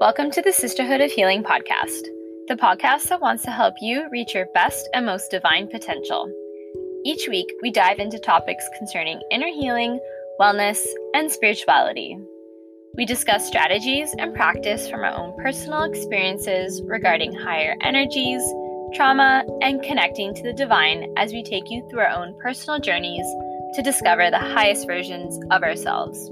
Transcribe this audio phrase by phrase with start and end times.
[0.00, 2.00] Welcome to the Sisterhood of Healing podcast,
[2.48, 6.26] the podcast that wants to help you reach your best and most divine potential.
[7.04, 10.00] Each week, we dive into topics concerning inner healing,
[10.40, 10.82] wellness,
[11.12, 12.16] and spirituality.
[12.94, 18.42] We discuss strategies and practice from our own personal experiences regarding higher energies,
[18.94, 23.26] trauma, and connecting to the divine as we take you through our own personal journeys
[23.74, 26.30] to discover the highest versions of ourselves.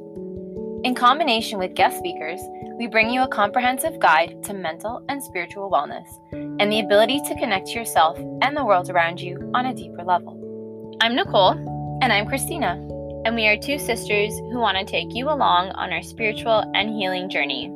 [0.84, 2.41] In combination with guest speakers,
[2.78, 7.34] we bring you a comprehensive guide to mental and spiritual wellness and the ability to
[7.34, 10.38] connect to yourself and the world around you on a deeper level.
[11.00, 11.55] I'm Nicole,
[12.00, 12.74] and I'm Christina,
[13.24, 16.91] and we are two sisters who want to take you along on our spiritual and
[16.91, 17.70] healing journey.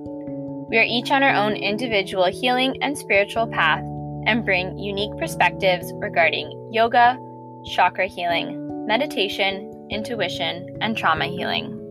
[0.70, 3.82] We are each on our own individual healing and spiritual path
[4.26, 7.18] and bring unique perspectives regarding yoga,
[7.64, 11.81] chakra healing, meditation, intuition, and trauma healing.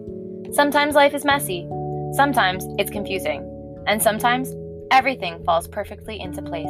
[0.54, 1.66] Sometimes life is messy,
[2.12, 3.42] sometimes it's confusing,
[3.88, 4.54] and sometimes
[4.92, 6.68] everything falls perfectly into place.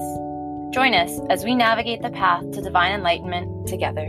[0.72, 4.06] Join us as we navigate the path to divine enlightenment together.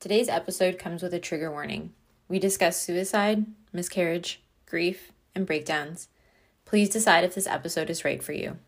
[0.00, 1.92] Today's episode comes with a trigger warning.
[2.28, 6.08] We discuss suicide, miscarriage, grief, and breakdowns.
[6.64, 8.58] Please decide if this episode is right for you.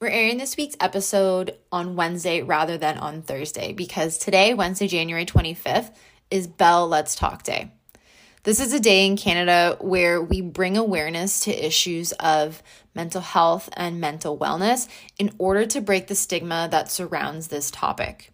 [0.00, 5.26] We're airing this week's episode on Wednesday rather than on Thursday because today, Wednesday, January
[5.26, 5.92] 25th,
[6.30, 7.72] is Bell Let's Talk Day.
[8.44, 12.62] This is a day in Canada where we bring awareness to issues of
[12.94, 14.86] mental health and mental wellness
[15.18, 18.30] in order to break the stigma that surrounds this topic.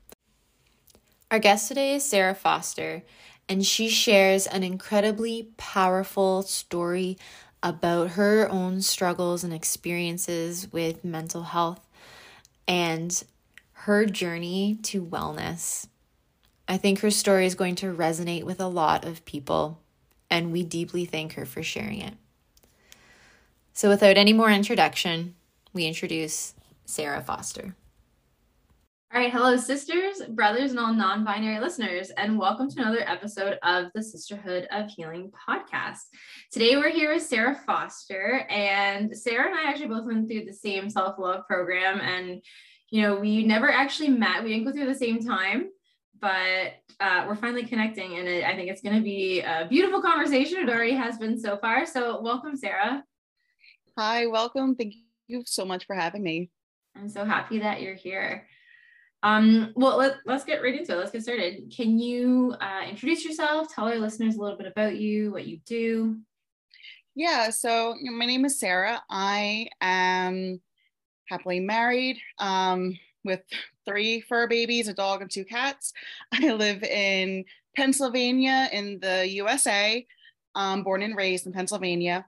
[1.31, 3.05] Our guest today is Sara Foster,
[3.49, 7.17] and she shares an incredibly powerful story
[7.65, 11.81] about her own struggles and experiences with mental health
[12.69, 13.25] and
[13.73, 15.87] her journey to wellness.
[16.69, 19.81] I think her story is going to resonate with a lot of people,
[20.31, 22.15] and we deeply thank her for sharing it.
[23.73, 25.35] So, without any more introduction,
[25.73, 27.75] we introduce Sara Foster.
[29.15, 33.61] All right, hello, sisters, brothers, and all non binary listeners, and welcome to another episode
[33.63, 36.01] of the Sisterhood of Healing podcast.
[36.51, 40.53] Today, we're here with Sara Foster, and Sara and I actually both went through the
[40.53, 42.01] same self love program.
[42.01, 42.43] And,
[42.91, 45.69] you know, we never actually met, we didn't go through the same time,
[46.21, 50.03] but uh, we're finally connecting, and it, I think it's going to be a beautiful
[50.03, 50.59] conversation.
[50.59, 51.87] It already has been so far.
[51.87, 53.05] So, welcome, Sara.
[53.97, 54.75] Hi, welcome.
[54.75, 54.95] Thank
[55.29, 56.51] you so much for having me.
[56.97, 58.49] I'm so happy that you're here.
[59.25, 60.97] Um, well, let, us get right into it.
[60.97, 61.73] Let's get started.
[61.75, 63.75] Can you uh, introduce yourself?
[63.75, 66.19] Tell our listeners a little bit about you, what you do.
[67.15, 69.03] Yeah, so my name is Sara.
[69.09, 70.61] I am
[71.27, 73.41] happily married um, with
[73.87, 75.95] three fur babies, a dog, and two cats.
[76.33, 80.07] I live in Pennsylvania in the USA.
[80.55, 82.27] I'm born and raised in Pennsylvania.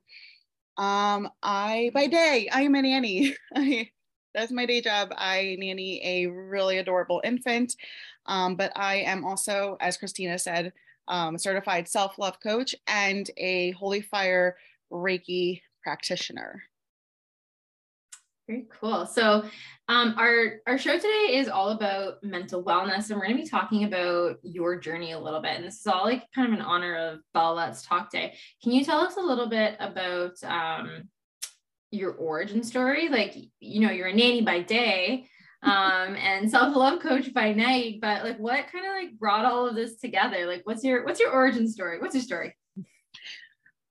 [0.78, 3.36] Um, I by day I am a nanny.
[3.54, 3.90] I
[4.36, 5.12] that's my day job.
[5.16, 7.74] I nanny a really adorable infant,
[8.26, 10.72] um, but I am also, as Christina said,
[11.08, 14.56] um, certified self love coach and a Holy Fire
[14.92, 16.62] Reiki practitioner.
[18.46, 19.06] Very cool.
[19.06, 19.44] So,
[19.88, 23.48] um, our our show today is all about mental wellness, and we're going to be
[23.48, 25.56] talking about your journey a little bit.
[25.56, 28.36] And this is all like kind of in honor of Bell Let's Talk Day.
[28.62, 31.08] Can you tell us a little bit about um,
[31.90, 35.28] your origin story like you know you're a nanny by day
[35.62, 39.74] um and self-love coach by night but like what kind of like brought all of
[39.74, 40.46] this together?
[40.46, 41.98] Like what's your what's your origin story?
[41.98, 42.56] What's your story?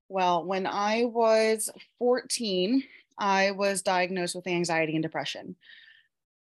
[0.08, 1.70] Well when i was
[2.00, 2.84] 14
[3.18, 5.56] i was diagnosed with anxiety and depression.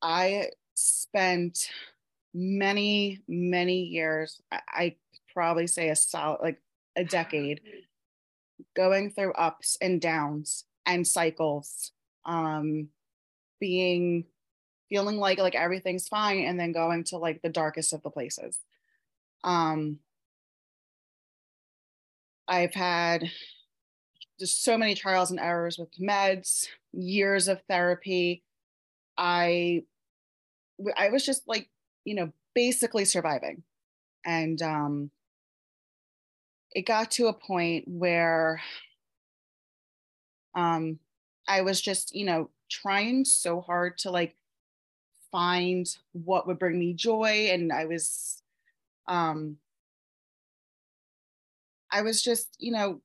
[0.02, 1.68] I spent
[2.32, 4.96] many many years i, I
[5.34, 6.62] probably say a solid like
[6.96, 7.60] a decade
[8.76, 11.92] going through ups and downs and cycles
[12.24, 12.88] um
[13.60, 14.24] being
[14.88, 18.58] feeling like like everything's fine and then going to like the darkest of the places.
[19.44, 19.98] Um
[22.48, 23.30] i've had
[24.40, 28.42] just so many trials and errors with meds years of therapy.
[29.16, 29.82] I
[30.96, 31.68] i was just like
[32.04, 33.62] you know basically surviving.
[34.24, 35.10] And um
[36.72, 38.60] it got to a point where
[40.54, 40.98] um
[41.48, 44.36] i was just you know trying so hard to like
[45.32, 48.42] find what would bring me joy and i was
[49.08, 49.56] um
[51.90, 53.00] i was just you know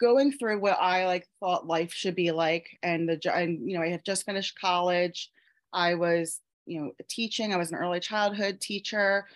[0.00, 3.82] going through what i like thought life should be like and the and you know
[3.82, 5.30] i had just finished college.
[5.72, 7.52] I was you know teaching.
[7.52, 9.26] I was an early childhood teacher.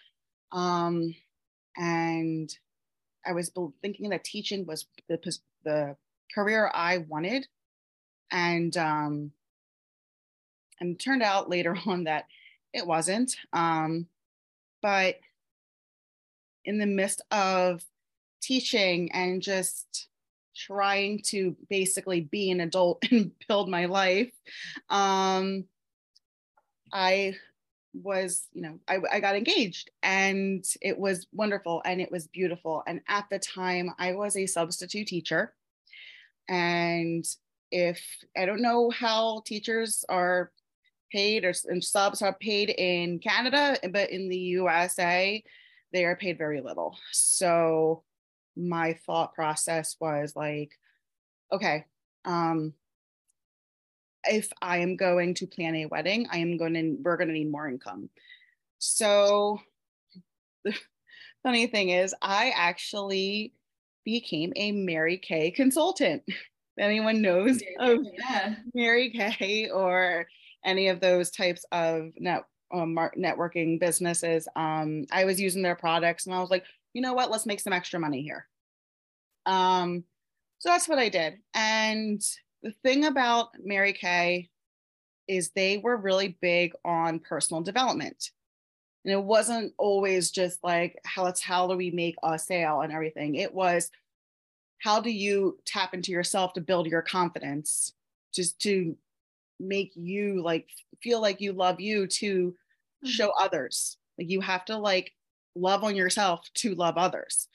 [0.53, 1.15] Um
[1.77, 2.51] and
[3.27, 3.53] I was
[3.83, 5.19] thinking that teaching was the
[5.65, 5.97] the
[6.35, 7.47] career I wanted,
[8.31, 9.33] and um,
[10.81, 12.27] and turned out later on that
[12.73, 13.37] it wasn't.
[13.53, 14.07] Um,
[14.83, 15.17] but
[16.65, 17.85] in the midst of
[18.41, 20.09] teaching and just
[20.55, 24.33] trying to basically be an adult and build my life,
[24.91, 25.65] um,
[26.93, 27.37] I
[27.95, 32.83] was, you know, I, I got engaged and it was wonderful and it was beautiful.
[32.87, 35.55] And at the time, I was a substitute teacher.
[36.49, 37.25] And
[37.71, 38.03] if
[38.37, 40.51] I don't know how teachers are
[41.13, 45.43] paid or subs are paid in Canada, but in the USA,
[45.93, 46.97] they are paid very little.
[47.13, 48.05] So
[48.57, 50.73] my thought process was like,
[51.53, 51.87] okay,
[52.25, 52.75] um,
[54.25, 57.35] if I am going to plan a wedding, I am going to, we're going to
[57.35, 58.11] need more income.
[58.79, 59.61] So
[60.65, 60.75] the
[61.43, 63.55] funny thing is, I actually
[64.09, 66.23] became a Mary Kay consultant.
[66.27, 66.37] if
[66.79, 68.55] anyone knows of yeah.
[68.73, 70.27] Mary Kay or
[70.65, 76.25] any of those types of net, um, networking businesses, um, I was using their products
[76.25, 76.65] and I was like,
[76.95, 78.47] you know what, let's make some extra money here.
[79.45, 80.05] Um,
[80.59, 81.35] so that's what I did.
[81.53, 82.23] And
[82.63, 84.49] the thing about Mary Kay
[85.29, 88.31] is they were really big on personal development.
[89.09, 92.93] And it wasn't always just like how it's how do we make a sale and
[92.93, 93.37] everything.
[93.37, 93.91] It was
[94.83, 97.95] how do you tap into yourself to build your confidence,
[98.35, 98.95] just to
[99.59, 100.69] make you like
[101.03, 103.09] feel like you love you to mm-hmm.
[103.09, 103.97] show others.
[104.19, 105.13] Like you have to like
[105.55, 107.49] love on yourself to love others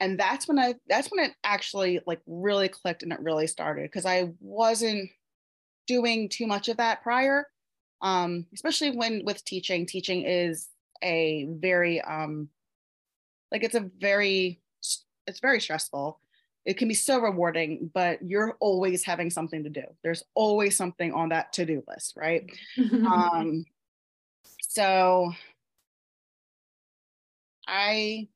[0.00, 3.82] and that's when i that's when it actually like really clicked and it really started
[3.82, 5.08] because i wasn't
[5.86, 7.46] doing too much of that prior
[8.02, 10.68] um especially when with teaching teaching is
[11.02, 12.48] a very um
[13.52, 14.60] like it's a very
[15.26, 16.18] it's very stressful.
[16.64, 19.84] It can be so rewarding but you're always having something to do.
[20.02, 22.50] There's always something on that to-do list right?
[23.10, 23.64] Um
[24.62, 25.32] so
[27.66, 28.28] i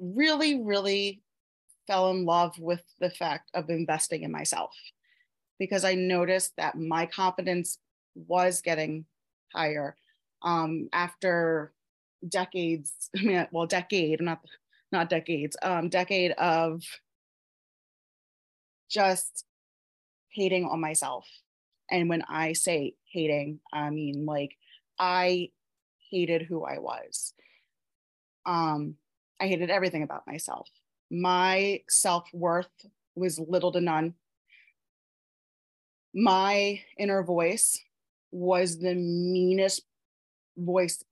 [0.00, 1.22] really, really
[1.86, 4.74] fell in love with the fact of investing in myself
[5.58, 7.78] because I noticed that my confidence
[8.14, 9.04] was getting
[9.54, 9.96] higher
[10.42, 11.72] um, after
[12.26, 12.92] decades.
[13.18, 14.40] I mean, well, decade, not
[14.92, 16.82] not decades, um, decade of
[18.90, 19.44] just
[20.30, 21.26] hating on myself.
[21.90, 24.56] And when I say hating, I mean like
[24.98, 25.50] I
[26.10, 27.34] hated who I was.
[28.46, 28.96] Um,
[29.40, 30.68] I hated everything about myself.
[31.10, 32.68] My self worth
[33.14, 34.14] was little to none.
[36.12, 37.80] My inner voice
[38.30, 39.82] was the meanest
[40.56, 41.02] voice.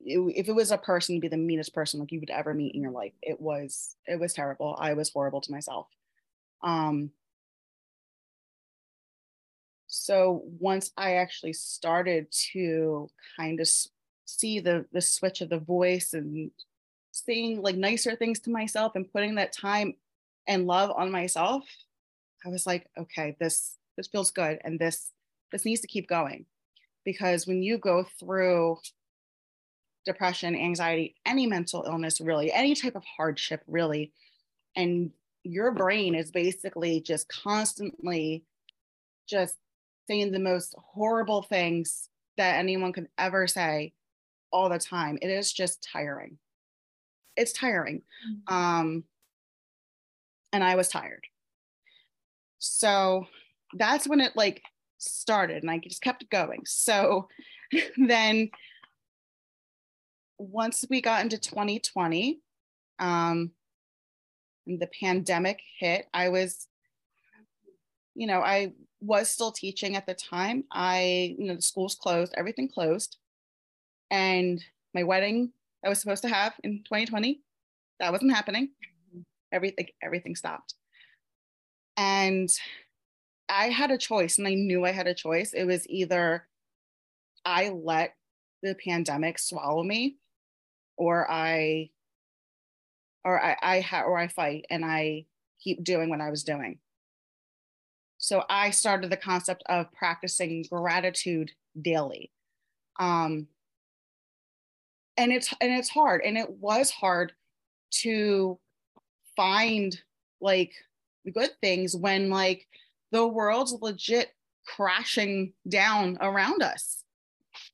[0.00, 2.82] If it was a person, be the meanest person like you would ever meet in
[2.82, 3.12] your life.
[3.22, 4.76] It was it was terrible.
[4.78, 5.86] I was horrible to myself.
[6.62, 7.10] Um,
[9.86, 13.68] so once I actually started to kind of
[14.26, 16.50] see the the switch of the voice and
[17.12, 19.94] saying like nicer things to myself and putting that time
[20.48, 21.64] and love on myself
[22.44, 25.12] i was like okay this this feels good and this
[25.52, 26.44] this needs to keep going
[27.04, 28.78] because when you go through
[30.04, 34.12] depression anxiety any mental illness really any type of hardship really
[34.76, 35.10] and
[35.44, 38.44] your brain is basically just constantly
[39.28, 39.56] just
[40.06, 43.92] saying the most horrible things that anyone could ever say
[44.50, 46.36] all the time it is just tiring
[47.36, 48.02] it's tiring.
[48.28, 48.54] Mm-hmm.
[48.54, 49.04] Um,
[50.52, 51.26] and I was tired.
[52.58, 53.26] So
[53.74, 54.62] that's when it like
[54.98, 56.62] started and I just kept going.
[56.64, 57.28] So
[57.96, 58.50] then
[60.38, 62.40] once we got into 2020,
[62.98, 63.50] um,
[64.66, 66.66] the pandemic hit, I was,
[68.14, 70.64] you know, I was still teaching at the time.
[70.72, 73.16] I, you know, the schools closed, everything closed.
[74.10, 75.52] And my wedding
[75.84, 77.40] I was supposed to have in 2020.
[78.00, 78.70] That wasn't happening.
[79.52, 80.74] Everything everything stopped.
[81.96, 82.48] And
[83.48, 85.52] I had a choice and I knew I had a choice.
[85.52, 86.46] It was either
[87.44, 88.14] I let
[88.62, 90.16] the pandemic swallow me
[90.96, 91.90] or I
[93.24, 95.26] or I, I ha- or I fight and I
[95.60, 96.78] keep doing what I was doing.
[98.18, 102.30] So I started the concept of practicing gratitude daily.
[102.98, 103.48] Um,
[105.16, 107.32] and it's and it's hard and it was hard
[108.02, 108.58] to
[109.36, 110.00] find
[110.40, 110.72] like
[111.32, 112.66] good things when like
[113.14, 114.34] the world's legit
[114.66, 117.04] crashing down around us.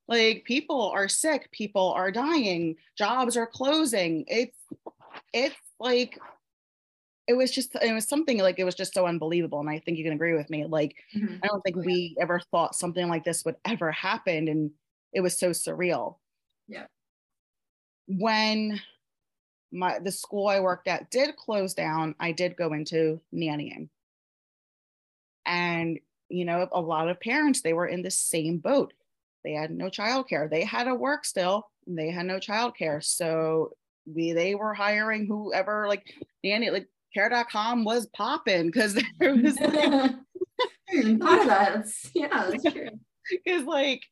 [0.06, 4.26] Like people are sick, people are dying, jobs are closing.
[4.28, 4.58] It's
[5.32, 6.18] it's like
[7.26, 9.96] it was just it was something like it was just so unbelievable and i think
[9.96, 10.66] you can agree with me.
[10.66, 11.36] Like mm-hmm.
[11.42, 14.70] i don't think we ever thought something like this would ever happen and
[15.14, 16.16] it was so surreal.
[16.68, 16.84] Yeah.
[18.06, 18.78] When
[19.72, 23.88] my the school i worked at did close down i did go into nannying
[25.46, 28.92] and you know a lot of parents they were in the same boat
[29.44, 33.72] they had no childcare they had to work still they had no childcare so
[34.06, 39.72] we they were hiring whoever like nanny like care.com was popping because there was like,
[41.18, 41.86] thought of that.
[42.14, 42.90] yeah, that's true.
[43.30, 44.02] Because like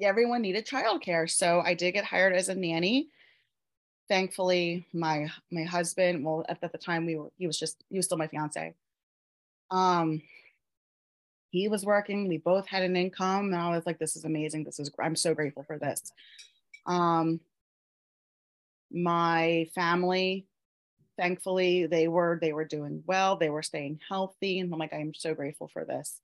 [0.00, 1.30] everyone needed childcare.
[1.30, 3.08] So I did get hired as a nanny.
[4.08, 7.96] Thankfully, my my husband, well, at, at the time we were he was just he
[7.96, 8.74] was still my fiance.
[9.70, 10.22] Um
[11.50, 14.64] he was working, we both had an income, and I was like, this is amazing.
[14.64, 16.12] This is I'm so grateful for this.
[16.86, 17.40] Um
[18.90, 20.46] my family
[21.16, 25.14] thankfully they were they were doing well they were staying healthy and i'm like i'm
[25.14, 26.20] so grateful for this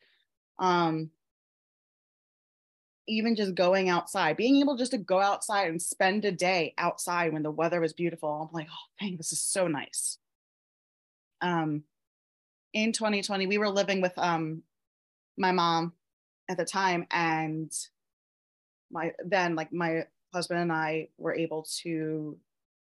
[0.59, 1.11] um
[3.07, 7.33] even just going outside being able just to go outside and spend a day outside
[7.33, 10.19] when the weather was beautiful i'm like oh dang this is so nice
[11.41, 11.85] um
[12.77, 14.63] in 2020 we were living with um
[15.39, 15.93] my mom
[16.49, 17.73] at the time and
[18.91, 20.05] my then like my
[20.35, 22.37] husband and i were able to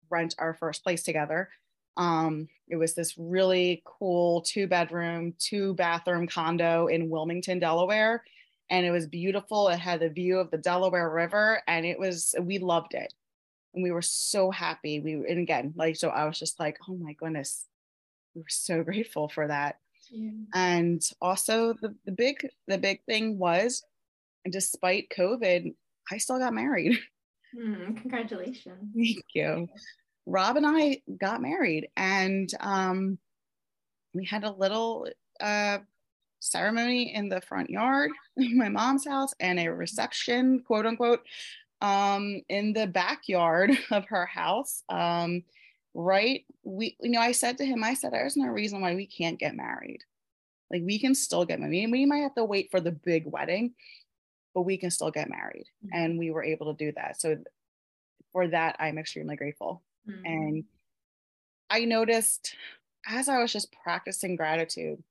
[0.09, 1.49] rent our first place together
[1.97, 8.23] um, it was this really cool two bedroom, two bathroom condo in Wilmington, Delaware.
[8.69, 9.67] And it was beautiful.
[9.67, 13.13] It had the view of the Delaware River and it was, we loved it.
[13.73, 15.01] And we were so happy.
[15.01, 17.65] We, and again, like, so I was just like, oh my goodness,
[18.35, 19.77] we were so grateful for that.
[20.09, 20.31] Yeah.
[20.53, 23.83] And also the, the big, the big thing was,
[24.49, 25.73] despite COVID,
[26.11, 26.99] I still got married.
[27.53, 28.93] Mm, congratulations.
[28.95, 29.67] Thank you.
[30.25, 33.17] Rob and I got married and um,
[34.13, 35.07] we had a little
[35.41, 35.79] uh,
[36.39, 41.21] ceremony in the front yard in my mom's house and a reception, quote unquote,
[41.81, 44.83] um, in the backyard of her house.
[44.89, 45.43] Um,
[45.93, 46.45] right.
[46.63, 49.39] We, you know, I said to him, I said, there's no reason why we can't
[49.39, 50.03] get married.
[50.71, 51.91] Like we can still get married.
[51.91, 53.73] We might have to wait for the big wedding,
[54.55, 55.65] but we can still get married.
[55.85, 55.97] Mm-hmm.
[55.97, 57.19] And we were able to do that.
[57.19, 57.37] So
[58.31, 59.83] for that, I'm extremely grateful.
[60.09, 60.25] Mm-hmm.
[60.25, 60.63] And
[61.69, 62.55] I noticed
[63.07, 65.03] as I was just practicing gratitude,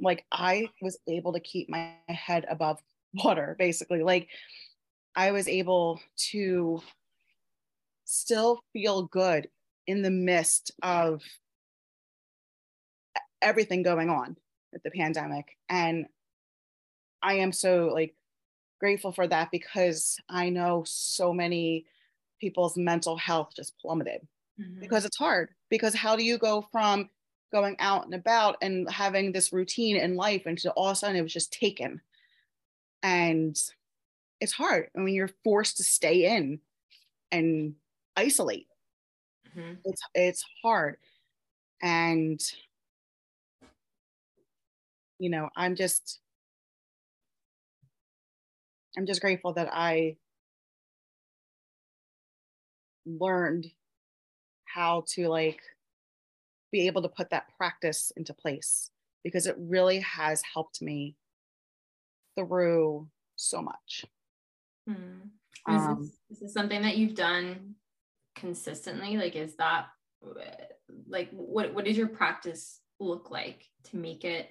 [0.00, 2.80] like I was able to keep my head above
[3.14, 4.02] water, basically.
[4.02, 4.28] Like
[5.14, 6.00] I was able
[6.30, 6.82] to
[8.04, 9.48] still feel good
[9.86, 11.22] in the midst of
[13.42, 14.36] everything going on
[14.72, 15.56] with the pandemic.
[15.68, 16.06] And
[17.22, 18.14] I am so like
[18.80, 21.86] grateful for that because I know so many
[22.40, 24.26] people's mental health just plummeted
[24.60, 24.80] mm-hmm.
[24.80, 25.50] because it's hard.
[25.70, 27.10] Because how do you go from
[27.52, 30.96] going out and about and having this routine in life and to all of a
[30.96, 32.00] sudden it was just taken?
[33.02, 33.56] And
[34.40, 34.88] it's hard.
[34.96, 36.60] I mean, you're forced to stay in
[37.32, 37.74] and
[38.16, 38.65] isolate.
[39.56, 39.74] Mm-hmm.
[39.84, 40.96] It's it's hard.
[41.82, 42.40] And
[45.18, 46.20] you know, I'm just
[48.96, 50.16] I'm just grateful that I
[53.06, 53.66] learned
[54.64, 55.60] how to like
[56.72, 58.90] be able to put that practice into place
[59.22, 61.14] because it really has helped me
[62.36, 64.04] through so much.
[64.88, 65.28] Hmm.
[65.68, 67.74] Is, um, this, is this something that you've done
[68.36, 69.16] consistently?
[69.16, 69.86] Like, is that
[71.08, 74.48] like what what does your practice look like to make it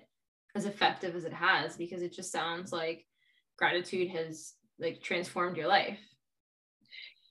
[0.56, 1.78] as effective as it has?
[1.78, 3.06] Because it just sounds like
[3.58, 6.00] gratitude has like transformed your life.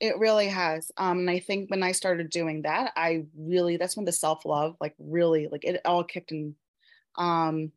[0.01, 0.91] It really has.
[0.97, 4.75] Um, and I think when I started doing that, I really that's when the self-love
[4.81, 6.55] like really like it all kicked in.
[7.17, 7.71] Um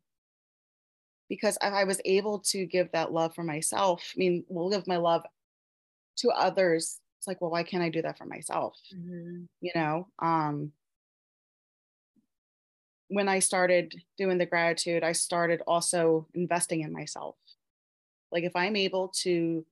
[1.29, 4.13] because I was able to give that love for myself.
[4.15, 5.23] I mean, we'll give my love
[6.17, 6.99] to others.
[7.19, 8.77] It's like, well, why can't I do that for myself?
[8.95, 9.43] Mm-hmm.
[9.61, 10.07] You know?
[10.19, 10.71] Um
[13.09, 17.35] when I started doing the gratitude, I started also investing in myself.
[18.31, 19.65] Like if I'm able to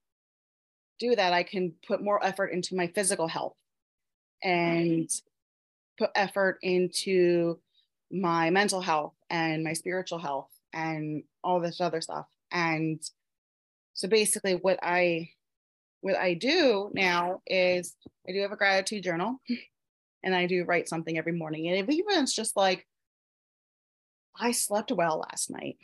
[0.99, 3.55] do that, I can put more effort into my physical health
[4.43, 5.09] and
[5.97, 7.59] put effort into
[8.11, 12.25] my mental health and my spiritual health and all this other stuff.
[12.51, 12.99] And
[13.93, 15.29] so basically what I
[16.01, 17.95] what I do now is
[18.27, 19.41] I do have a gratitude journal
[20.23, 21.67] and I do write something every morning.
[21.67, 22.85] And if even it's just like
[24.39, 25.77] I slept well last night.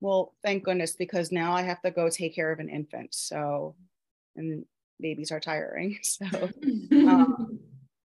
[0.00, 3.14] well, thank goodness, because now I have to go take care of an infant.
[3.14, 3.74] So,
[4.36, 4.64] and
[5.00, 5.98] babies are tiring.
[6.02, 6.26] So,
[6.92, 7.58] um,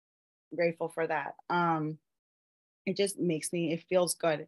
[0.55, 1.33] grateful for that.
[1.49, 1.97] Um,
[2.85, 4.47] it just makes me, it feels good.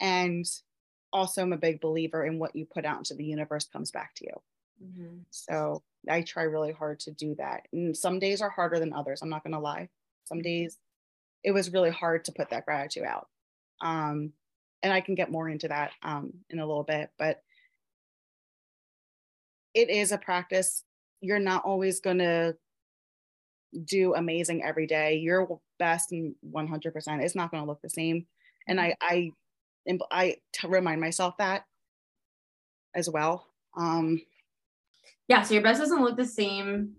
[0.00, 0.46] And
[1.12, 4.14] also, I'm a big believer in what you put out into the universe comes back
[4.16, 4.42] to you.
[4.84, 5.16] Mm-hmm.
[5.30, 7.66] So, I try really hard to do that.
[7.72, 9.22] And some days are harder than others.
[9.22, 9.88] I'm not going to lie.
[10.24, 10.44] Some mm-hmm.
[10.44, 10.78] days
[11.42, 13.28] it was really hard to put that gratitude out.
[13.80, 14.32] Um,
[14.82, 17.42] and I can get more into that um, in a little bit, but
[19.74, 20.84] it is a practice.
[21.20, 22.56] You're not always going to
[23.84, 25.16] do amazing every day.
[25.16, 28.26] Your best and 100% is not going to look the same.
[28.68, 29.32] And I, I,
[30.10, 31.64] I remind myself that
[32.94, 33.46] as well.
[33.76, 34.22] Um,
[35.28, 35.42] yeah.
[35.42, 36.94] So your best doesn't look the same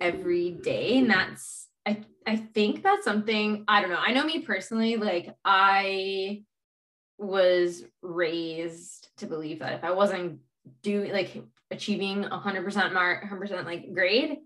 [0.00, 0.98] every day.
[0.98, 3.98] And that's, I, I think that's something, I don't know.
[3.98, 6.42] I know me personally, like I
[7.18, 10.40] was raised to believe that if I wasn't
[10.82, 14.38] doing like achieving a hundred percent mark, hundred percent like grade,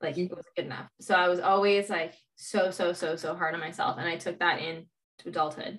[0.00, 0.32] like mm-hmm.
[0.32, 0.88] it was good enough.
[1.00, 3.98] So I was always like so, so, so, so hard on myself.
[3.98, 4.86] And I took that in
[5.18, 5.78] to adulthood.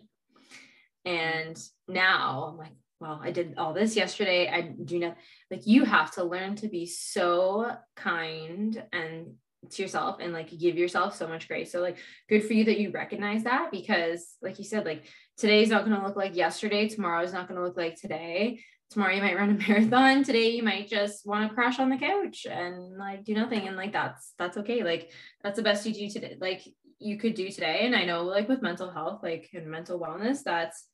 [1.04, 4.48] And now I'm like, well, I did all this yesterday.
[4.50, 5.18] I do not
[5.52, 9.34] like you have to learn to be so kind and
[9.72, 11.72] to yourself and like give yourself so much grace.
[11.72, 11.98] So like
[12.30, 15.06] good for you that you recognize that because like you said, like
[15.38, 16.88] today's not going to look like yesterday.
[16.88, 18.60] Tomorrow is not going to look like today.
[18.90, 20.24] Tomorrow you might run a marathon.
[20.24, 23.68] Today you might just want to crash on the couch and like do nothing.
[23.68, 24.84] And like that's that's okay.
[24.84, 25.12] Like
[25.44, 26.38] that's the best you do today.
[26.40, 26.62] Like
[27.00, 27.80] you could do today.
[27.82, 30.86] And I know like with mental health, like and mental wellness, that's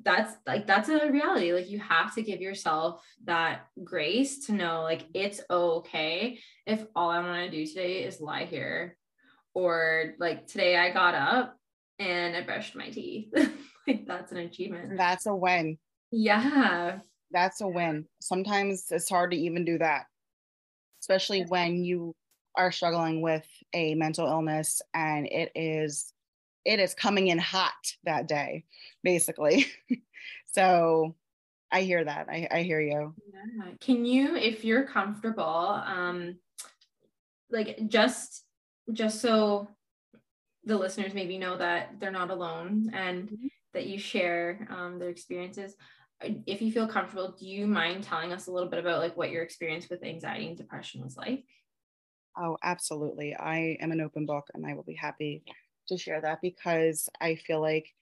[0.00, 1.52] that's like that's a reality.
[1.52, 7.10] Like you have to give yourself that grace to know like it's okay if all
[7.10, 8.96] i want to do today is lie here.
[9.54, 11.56] Or like today i got up
[11.98, 13.32] and i brushed my teeth.
[13.84, 14.96] Like that's an achievement.
[14.96, 15.76] That's a win.
[16.12, 17.00] Yeah.
[17.32, 18.06] That's a win.
[18.20, 20.04] Sometimes it's hard to even do that.
[21.00, 22.14] Especially when you
[22.56, 26.12] are struggling with a mental illness and it is
[26.64, 27.72] it is coming in hot
[28.04, 28.64] that day,
[29.02, 29.66] basically.
[30.46, 31.14] so
[31.70, 32.28] I hear that.
[32.28, 33.14] I, I hear you.
[33.32, 33.72] Yeah.
[33.80, 36.36] Can you, if you're comfortable, um,
[37.50, 38.44] like just
[38.92, 39.68] just so
[40.64, 43.46] the listeners maybe know that they're not alone and mm-hmm.
[43.74, 45.76] that you share um, their experiences
[46.46, 49.30] if you feel comfortable do you mind telling us a little bit about like what
[49.30, 51.44] your experience with anxiety and depression was like
[52.38, 55.42] oh absolutely i am an open book and i will be happy
[55.88, 57.92] to share that because I feel like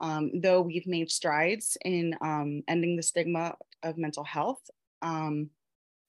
[0.00, 4.60] um, though we've made strides in um, ending the stigma of mental health,
[5.02, 5.50] um,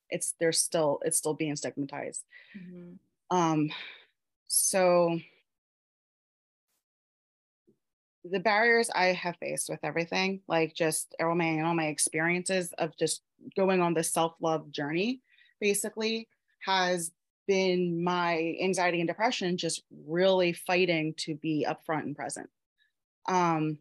[0.10, 2.24] it's there's still it's still being stigmatized.
[2.58, 3.38] Mm-hmm.
[3.38, 3.70] Um,
[4.48, 5.20] so
[8.24, 12.98] the barriers I have faced with everything, like just all my all my experiences of
[12.98, 13.22] just
[13.56, 15.22] going on this self love journey,
[15.60, 16.28] basically
[16.66, 17.12] has
[17.48, 22.50] been my anxiety and depression just really fighting to be upfront and present.
[23.28, 23.80] Um,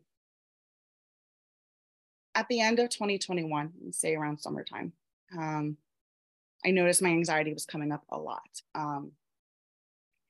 [2.34, 4.92] at the end of 2021, say around summertime,
[5.36, 5.76] um,
[6.64, 8.62] I noticed my anxiety was coming up a lot.
[8.74, 9.12] Um,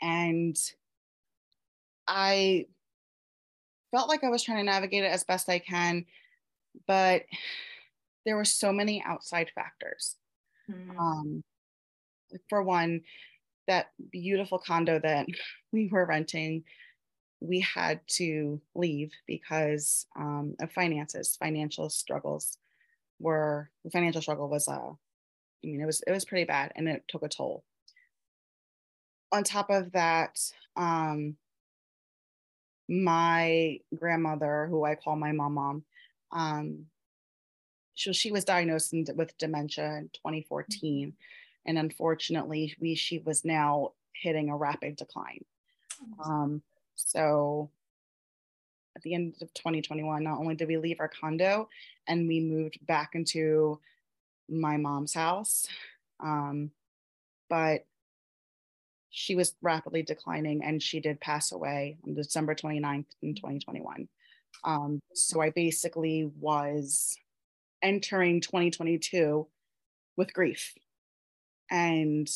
[0.01, 0.57] and
[2.07, 2.66] I
[3.90, 6.05] felt like I was trying to navigate it as best I can,
[6.87, 7.22] but
[8.25, 10.16] there were so many outside factors.
[10.70, 10.99] Mm.
[10.99, 11.44] Um,
[12.49, 13.03] for one,
[13.67, 15.27] that beautiful condo that
[15.73, 16.65] we were renting,
[17.41, 22.59] we had to leave because um, of finances, financial struggles
[23.19, 26.89] were the financial struggle was uh I mean it was it was pretty bad and
[26.89, 27.65] it took a toll.
[29.33, 30.39] On top of that,
[30.77, 31.37] um,
[32.89, 35.85] my grandmother, who I call my mom mom,
[36.31, 36.87] um,
[37.95, 41.15] she, she was diagnosed with dementia in 2014
[41.66, 45.44] and unfortunately we she was now hitting a rapid decline.
[46.24, 46.62] Um,
[46.94, 47.70] so
[48.96, 51.68] at the end of 2021 not only did we leave our condo
[52.09, 53.79] and we moved back into
[54.48, 55.68] my mom's house
[56.20, 56.70] um,
[57.48, 57.85] but
[59.11, 64.09] she was rapidly declining and she did pass away on december 29th in 2021
[64.64, 67.16] um, so i basically was
[67.83, 69.46] entering 2022
[70.16, 70.74] with grief
[71.70, 72.29] and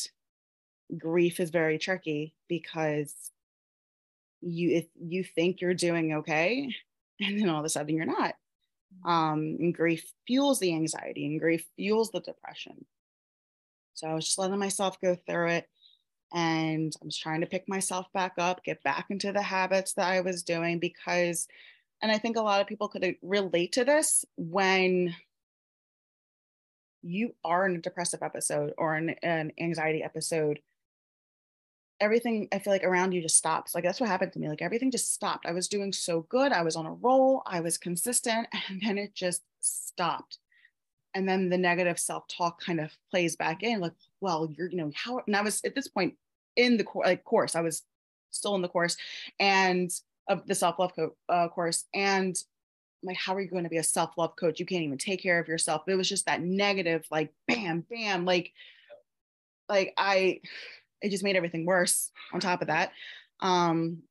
[0.97, 3.13] grief is very tricky because
[4.41, 6.73] you if you think you're doing okay
[7.19, 8.35] and then all of a sudden you're not.
[9.05, 12.85] Um, and grief fuels the anxiety and grief fuels the depression.
[13.93, 15.69] So i was just letting myself go through it
[16.33, 20.07] and i was trying to pick myself back up get back into the habits that
[20.07, 21.47] i was doing because
[22.01, 25.15] and I think a lot of people could relate to this when
[27.01, 30.59] you are in a depressive episode or an, an anxiety episode
[32.01, 33.73] everything I feel like around you just stops.
[33.73, 34.49] Like that's what happened to me.
[34.49, 35.45] Like everything just stopped.
[35.45, 36.51] I was doing so good.
[36.51, 37.43] I was on a roll.
[37.45, 38.47] I was consistent.
[38.69, 40.39] And then it just stopped.
[41.13, 44.91] And then the negative self-talk kind of plays back in like, well, you're, you know,
[44.95, 46.15] how, and I was at this point
[46.55, 47.83] in the co- like course, I was
[48.31, 48.97] still in the course
[49.39, 49.91] and
[50.27, 51.85] of the self-love co- uh, course.
[51.93, 52.35] And
[53.03, 54.59] like, how are you going to be a self-love coach?
[54.59, 55.83] You can't even take care of yourself.
[55.87, 58.53] It was just that negative, like, bam, bam, like,
[59.69, 60.41] like I,
[61.01, 62.91] it just made everything worse on top of that.
[63.39, 64.03] Um,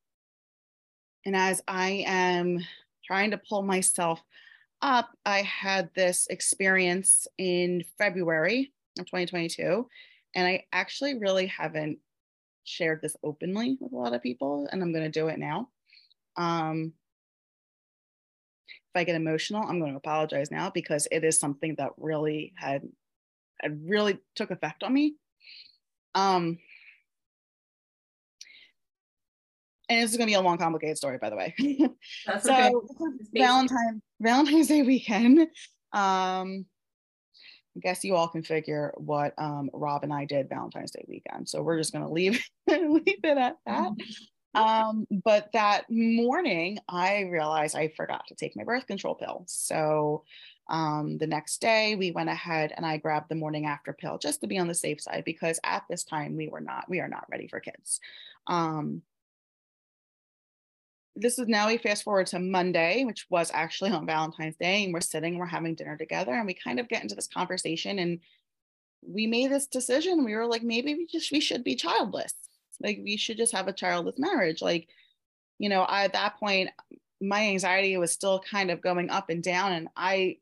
[1.25, 2.61] and as I am
[3.05, 4.21] trying to pull myself
[4.83, 9.89] up, I had this experience in February of 2022.
[10.35, 11.99] And I actually really haven't
[12.65, 15.69] shared this openly with a lot of people, and I'm going to do it now.
[16.37, 16.93] Um,
[18.95, 22.53] if I get emotional, I'm going to apologize now because it is something that really
[22.57, 22.83] had,
[23.61, 25.15] had really took effect on me.
[26.17, 26.59] Um,
[29.89, 31.55] and this is going to be a long, complicated story, by the way.
[32.27, 33.17] That's so okay.
[33.35, 35.41] Valentine Valentine's Day weekend.
[35.93, 36.67] Um,
[37.77, 41.49] I guess you all can figure what um, Rob and I did Valentine's Day weekend.
[41.49, 43.93] So we're just going to leave leave it at that.
[44.55, 49.45] Um, but that morning, I realized I forgot to take my birth control pill.
[49.47, 50.25] So
[50.69, 54.41] um, the next day, we went ahead and I grabbed the morning after pill just
[54.41, 57.09] to be on the safe side because at this time we were not we are
[57.09, 58.01] not ready for kids.
[58.47, 59.03] Um,
[61.17, 64.93] this is now we fast forward to Monday, which was actually on Valentine's Day, and
[64.95, 68.21] we're sitting, we're having dinner together, and we kind of get into this conversation, and
[69.03, 70.25] we made this decision.
[70.25, 72.35] We were like, maybe we just we should be childless.
[72.83, 74.63] Like we should just have a childless marriage.
[74.63, 74.89] Like,
[75.59, 76.71] you know, I, at that point,
[77.21, 80.39] my anxiety was still kind of going up and down, and I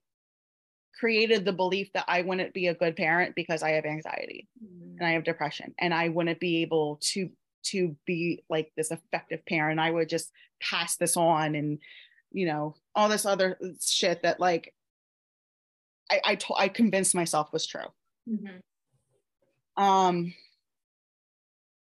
[0.98, 4.98] created the belief that I wouldn't be a good parent because I have anxiety Mm-hmm.
[4.98, 7.30] and I have depression, and I wouldn't be able to
[7.64, 9.80] to be like this effective parent.
[9.80, 11.78] I would just pass this on and
[12.30, 14.72] you know all this other shit that like
[16.10, 17.90] I I, to- I convinced myself was true.
[18.28, 18.60] Mhm.
[19.76, 20.34] Um,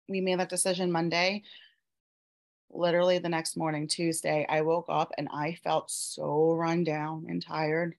[0.08, 1.42] we made that decision Monday.
[2.70, 7.44] Literally the next morning, Tuesday, I woke up and I felt so run down and
[7.44, 7.94] tired.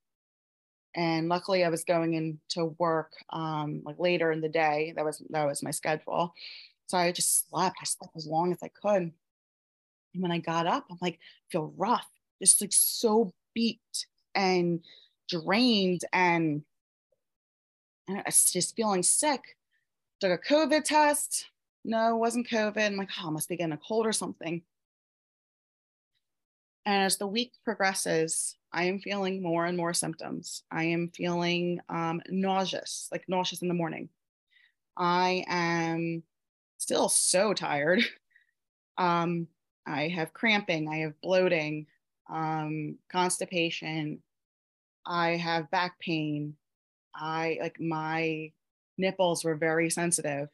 [0.96, 4.94] And luckily, I was going into work um, like later in the day.
[4.96, 6.34] That was that was my schedule.
[6.88, 7.78] So I just slept.
[7.82, 9.12] I slept as long as I could.
[10.14, 11.20] And when I got up, I'm like,
[11.52, 12.08] feel rough,
[12.42, 13.80] just like so beat
[14.36, 14.82] and
[15.30, 16.64] drained and,
[18.08, 19.42] and I was just feeling sick.
[20.20, 21.46] Took a COVID test.
[21.86, 22.86] No, it wasn't COVID.
[22.86, 24.62] I'm like, oh, I must be getting a cold or something.
[26.86, 30.64] And as the week progresses, I am feeling more and more symptoms.
[30.72, 34.10] I am feeling um, nauseous, like nauseous in the morning.
[34.98, 36.24] I am
[36.78, 38.02] still so tired.
[38.96, 39.48] Um,
[39.88, 41.88] I have cramping, I have bloating,
[42.30, 44.22] um, constipation,
[45.04, 46.56] I have back pain.
[47.16, 48.52] I like my
[48.98, 50.50] nipples were very sensitive.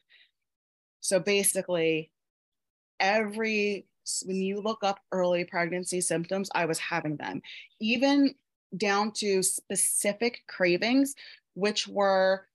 [1.00, 2.10] So basically,
[2.98, 3.86] every
[4.24, 7.42] when you look up early pregnancy symptoms, I was having them,
[7.80, 8.34] even
[8.76, 11.14] down to specific cravings,
[11.54, 12.46] which were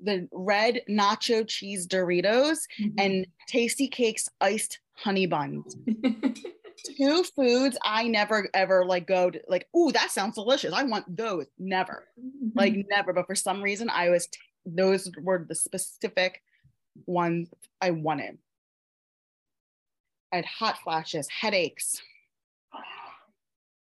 [0.00, 2.98] the red nacho cheese Doritos mm-hmm.
[2.98, 5.76] and Tastykakes iced honey buns.
[6.96, 10.72] Two foods I never ever like go to like, oh, that sounds delicious.
[10.72, 11.46] I want those.
[11.58, 12.06] Never.
[12.54, 13.12] Like never.
[13.12, 16.42] But for some reason, I was t- those were the specific
[17.06, 17.48] ones
[17.80, 18.38] I wanted.
[20.32, 22.00] I had hot flashes, headaches.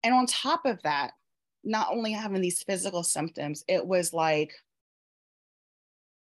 [0.04, 1.12] And on top of that,
[1.64, 4.54] not only having these physical symptoms, it was like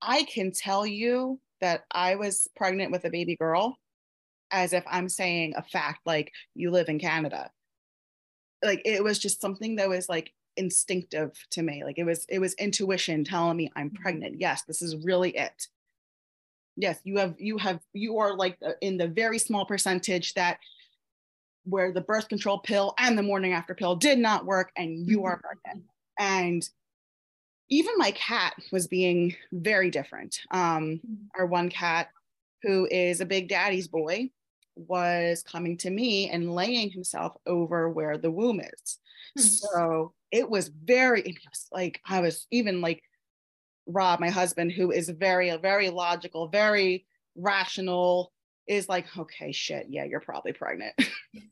[0.03, 3.79] I can tell you that I was pregnant with a baby girl
[4.51, 7.51] as if I'm saying a fact, like you live in Canada.
[8.63, 11.85] Like it was just something that was like instinctive to me.
[11.85, 14.03] Like it was, it was intuition telling me I'm mm-hmm.
[14.03, 14.41] pregnant.
[14.41, 15.69] Yes, this is really it.
[16.77, 20.59] Yes, you have, you have, you are like in the very small percentage that
[21.65, 25.25] where the birth control pill and the morning after pill did not work and you
[25.25, 25.87] are pregnant.
[26.19, 26.69] And
[27.69, 30.41] even my cat was being very different.
[30.51, 31.01] Um,
[31.39, 32.09] our one cat,
[32.63, 34.31] who is a big daddy's boy,
[34.75, 38.99] was coming to me and laying himself over where the womb is.
[39.37, 39.43] Hmm.
[39.43, 43.03] So it was very, it was like, I was even like
[43.87, 48.33] Rob, my husband, who is very, very logical, very rational,
[48.67, 50.95] is like, okay, shit, yeah, you're probably pregnant.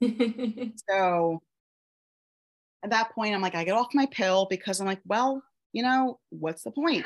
[0.89, 1.41] so
[2.83, 5.83] at that point, I'm like, I get off my pill because I'm like, well, you
[5.83, 7.05] know, what's the point?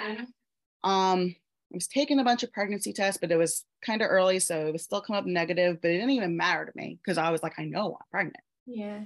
[0.82, 1.34] Um,
[1.72, 4.66] I was taking a bunch of pregnancy tests, but it was kind of early, so
[4.66, 7.30] it was still come up negative, but it didn't even matter to me because I
[7.30, 8.44] was like, I know I'm pregnant.
[8.66, 9.00] Yeah.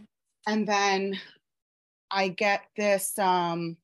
[0.46, 1.18] And then
[2.10, 3.76] I get this um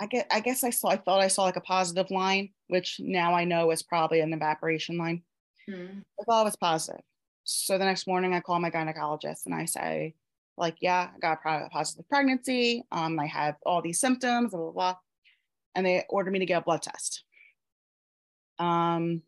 [0.00, 2.98] I get I guess I saw I thought I saw like a positive line, which
[2.98, 5.22] now I know is probably an evaporation line.
[5.68, 6.00] Hmm.
[6.18, 7.02] I thought it was positive.
[7.44, 10.14] So the next morning I call my gynecologist and I say,
[10.56, 12.84] like, yeah, I got a positive pregnancy.
[12.92, 14.96] Um, I have all these symptoms, blah, blah, blah.
[15.74, 17.24] And they ordered me to get a blood test.
[18.58, 19.22] Um,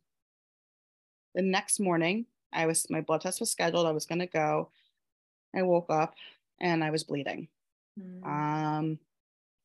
[1.35, 3.87] the next morning, I was my blood test was scheduled.
[3.87, 4.71] I was gonna go.
[5.55, 6.15] I woke up
[6.61, 7.49] and I was bleeding.
[7.99, 8.25] Hmm.
[8.25, 8.99] Um,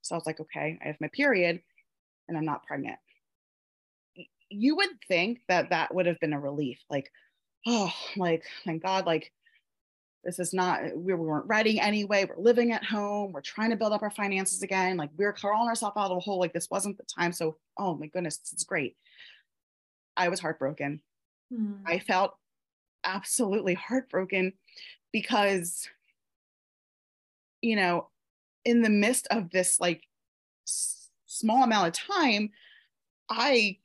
[0.07, 1.61] so I was like, okay, I have my period
[2.27, 2.97] and I'm not pregnant.
[4.49, 6.79] You would think that that would have been a relief.
[6.89, 7.11] Like,
[7.65, 9.31] oh, like, thank God, like,
[10.23, 12.25] this is not, we weren't ready anyway.
[12.25, 13.31] We're living at home.
[13.31, 14.97] We're trying to build up our finances again.
[14.97, 16.39] Like, we're crawling ourselves out of a hole.
[16.39, 17.31] Like, this wasn't the time.
[17.31, 18.97] So, oh my goodness, it's great.
[20.17, 21.01] I was heartbroken.
[21.53, 21.75] Hmm.
[21.85, 22.35] I felt
[23.03, 24.53] absolutely heartbroken
[25.13, 25.87] because,
[27.61, 28.09] you know,
[28.67, 30.03] in the midst of this like
[30.67, 32.51] s- small amount of time,
[33.29, 33.77] I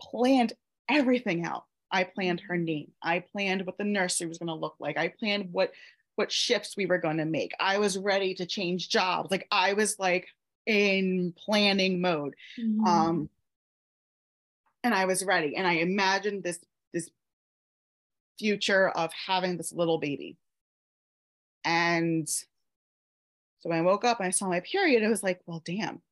[0.00, 0.54] planned
[0.88, 1.64] everything out.
[1.92, 2.90] I planned her name.
[3.02, 4.96] I planned what the nursery was going to look like.
[4.96, 5.70] I planned what
[6.16, 7.52] what shifts we were going to make.
[7.58, 9.30] I was ready to change jobs.
[9.30, 10.26] Like I was like
[10.66, 12.34] in planning mode.
[12.58, 12.86] Mhm.
[12.86, 13.28] Um
[14.82, 16.58] and I was ready and I imagined this
[16.92, 17.10] this
[18.38, 20.36] future of having this little baby.
[21.64, 22.28] And
[23.64, 26.02] so when I woke up and I saw my period, it was like, well, damn.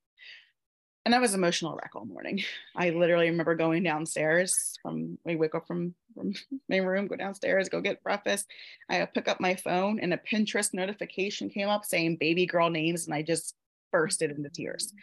[1.05, 2.43] And I was emotional wreck all morning.
[2.75, 6.33] I literally remember going downstairs from we wake up from from
[6.71, 8.47] my room, go downstairs, go get breakfast.
[8.89, 13.05] I pick up my phone and a Pinterest notification came up saying baby girl names,
[13.05, 13.55] and I just
[13.93, 14.95] bursted into tears.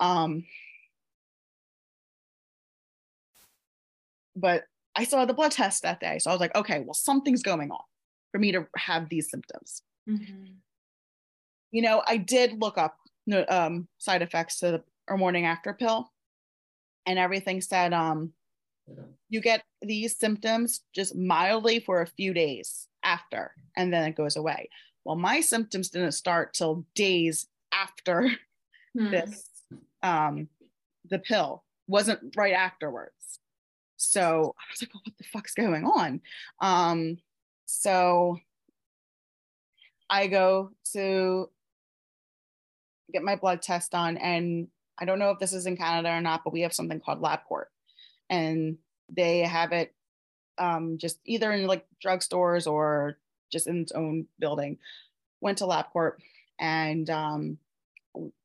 [0.00, 0.44] Um,
[4.34, 4.64] but
[4.96, 6.20] I saw the blood test that day.
[6.20, 7.84] So I was like, okay, well, something's going on
[8.30, 9.82] for me to have these symptoms.
[10.08, 10.54] Mhm.
[11.72, 12.96] You know, I did look up
[13.48, 16.12] um, side effects to the or morning after pill,
[17.06, 18.32] and everything said um,
[19.28, 24.36] you get these symptoms just mildly for a few days after, and then it goes
[24.36, 24.68] away.
[25.04, 28.30] Well, my symptoms didn't start till days after
[28.94, 29.10] Hmm.
[29.10, 29.48] this
[30.02, 30.48] um
[31.08, 33.40] the pill wasn't right afterwards
[33.96, 36.20] so i was like well, what the fuck's going on
[36.60, 37.16] um
[37.64, 38.36] so
[40.10, 41.48] i go to
[43.12, 46.20] get my blood test done and i don't know if this is in canada or
[46.20, 47.66] not but we have something called labcorp
[48.30, 49.94] and they have it
[50.58, 53.18] um just either in like drugstores or
[53.50, 54.78] just in its own building
[55.40, 56.14] went to labcorp
[56.58, 57.58] and um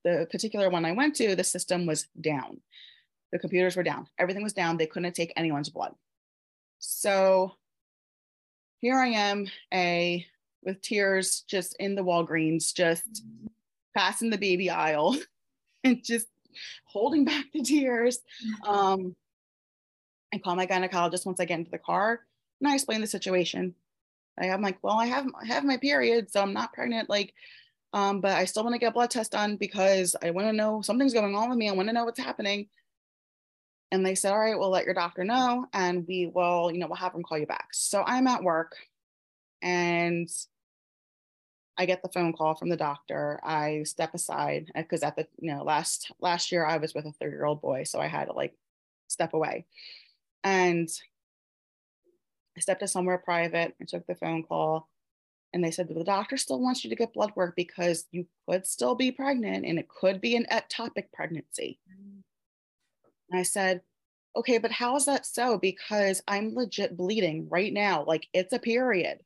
[0.03, 2.62] the particular one I went to, the system was down.
[3.32, 4.08] The computers were down.
[4.17, 4.77] Everything was down.
[4.77, 5.93] They couldn't take anyone's blood.
[6.80, 7.53] So
[8.80, 10.25] here I am, a
[10.63, 13.23] with tears just in the Walgreens, just
[13.97, 15.17] passing the baby aisle
[15.83, 16.27] and just
[16.86, 18.19] holding back the tears.
[18.65, 19.15] Um,
[20.33, 22.21] I call my gynecologist once I get into the car
[22.60, 23.73] and I explain the situation.
[24.39, 27.10] I am like, well, I have I have my period, so I'm not pregnant.
[27.10, 27.33] Like,
[27.93, 30.53] um, but I still want to get a blood test done because I want to
[30.53, 31.69] know something's going on with me.
[31.69, 32.67] I want to know what's happening.
[33.91, 36.88] And they said, all right, we'll let your doctor know and we will, you know,
[36.88, 37.69] we'll have them call you back.
[37.71, 38.75] So I'm at work
[39.62, 40.29] and
[41.77, 43.39] I get the phone call from the doctor.
[43.43, 47.05] I step aside uh, because at the, you know, last last year I was with
[47.05, 47.83] a 30 year old boy.
[47.83, 48.55] So I had to like
[49.07, 49.65] step away.
[50.43, 50.89] And
[52.55, 53.75] I stepped to somewhere private.
[53.79, 54.89] I took the phone call
[55.53, 58.65] and they said the doctor still wants you to get blood work because you could
[58.67, 61.79] still be pregnant and it could be an ectopic pregnancy.
[63.29, 63.81] And I said,
[64.35, 65.57] okay, but how is that so?
[65.57, 68.03] Because I'm legit bleeding right now.
[68.05, 69.19] Like it's a period.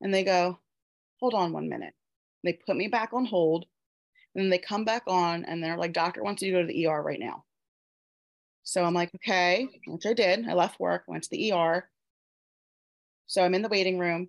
[0.00, 0.58] And they go,
[1.20, 1.94] hold on one minute.
[2.42, 3.66] They put me back on hold.
[4.34, 6.72] And then they come back on and they're like, doctor wants you to go to
[6.72, 7.44] the ER right now.
[8.62, 10.48] So I'm like, okay, which I did.
[10.48, 11.88] I left work, went to the ER.
[13.26, 14.28] So I'm in the waiting room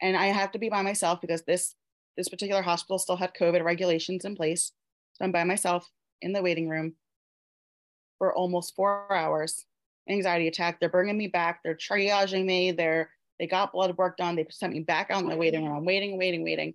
[0.00, 1.74] and I have to be by myself because this
[2.16, 4.72] this particular hospital still had COVID regulations in place.
[5.14, 5.90] So I'm by myself
[6.22, 6.94] in the waiting room
[8.18, 9.66] for almost four hours.
[10.08, 10.78] Anxiety attack.
[10.78, 11.60] They're bringing me back.
[11.64, 12.72] They're triaging me.
[12.72, 14.36] They're they got blood work done.
[14.36, 15.76] They sent me back out in the waiting room.
[15.76, 16.74] I'm waiting, waiting, waiting.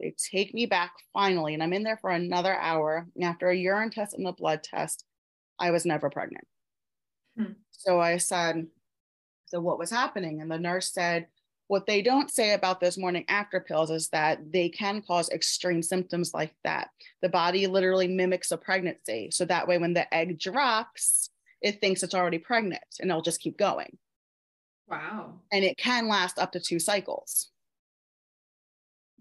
[0.00, 3.06] They take me back finally, and I'm in there for another hour.
[3.14, 5.04] And after a urine test and a blood test,
[5.58, 6.46] I was never pregnant.
[7.38, 7.52] Hmm.
[7.70, 8.66] So I said,
[9.46, 10.40] So what was happening?
[10.42, 11.28] And the nurse said,
[11.68, 15.82] What they don't say about those morning after pills is that they can cause extreme
[15.82, 16.88] symptoms like that.
[17.22, 19.30] The body literally mimics a pregnancy.
[19.32, 21.30] So that way, when the egg drops,
[21.62, 23.96] it thinks it's already pregnant and it'll just keep going.
[24.88, 25.40] Wow.
[25.52, 27.50] And it can last up to two cycles.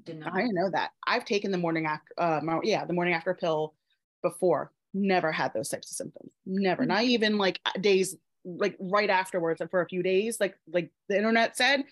[0.04, 0.34] Did not.
[0.34, 0.92] I didn't know that.
[1.08, 3.74] I've taken the morning after, uh, yeah, the morning after pill
[4.22, 4.72] before.
[4.94, 6.32] Never had those types of symptoms.
[6.46, 6.84] Never.
[6.84, 6.90] Mm-hmm.
[6.90, 11.18] Not even like days, like right afterwards, and for a few days, like like the
[11.18, 11.84] internet said.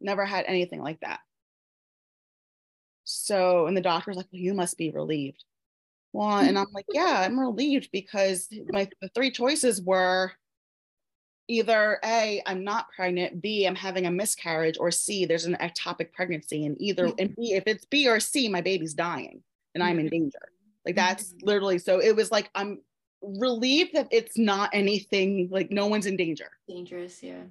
[0.00, 1.20] Never had anything like that.
[3.02, 5.44] So, and the doctor's like, well, you must be relieved.
[6.12, 10.32] Well, and I'm like, yeah, I'm relieved because my the three choices were
[11.48, 16.12] either A, I'm not pregnant, B, I'm having a miscarriage, or C, there's an ectopic
[16.12, 16.66] pregnancy.
[16.66, 19.42] And either and B, if it's B or C, my baby's dying
[19.74, 20.10] and I'm in mm-hmm.
[20.10, 20.52] danger.
[20.84, 21.46] Like that's mm-hmm.
[21.46, 22.80] literally so it was like I'm
[23.22, 26.50] relieved that it's not anything like no one's in danger.
[26.68, 27.42] Dangerous, yeah.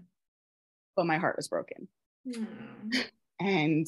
[0.95, 1.87] But my heart was broken.
[2.27, 3.05] Mm.
[3.39, 3.87] And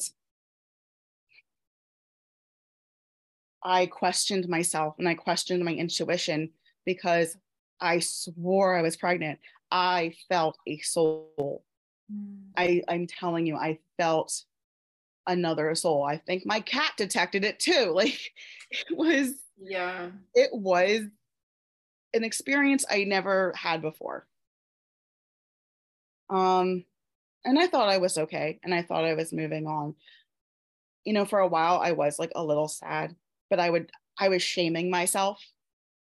[3.64, 6.50] I questioned myself and I questioned my intuition
[6.86, 7.36] because
[7.80, 9.40] I swore I was pregnant.
[9.70, 11.64] I felt a soul.
[12.12, 12.38] Mm.
[12.56, 14.44] I, I'm telling you, I felt
[15.26, 16.04] another soul.
[16.04, 17.92] I think my cat detected it too.
[17.94, 18.32] Like
[18.70, 21.02] it was, yeah, it was
[22.14, 24.26] an experience I never had before.
[26.28, 26.84] Um,
[27.44, 29.94] and I thought I was okay, and I thought I was moving on.
[31.04, 33.16] You know, for a while I was like a little sad,
[33.48, 35.40] but I would I was shaming myself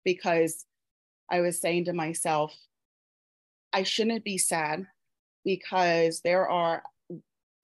[0.05, 0.67] because
[1.31, 2.55] I was saying to myself,
[3.75, 4.87] I shouldn't be sad
[5.45, 6.83] because there are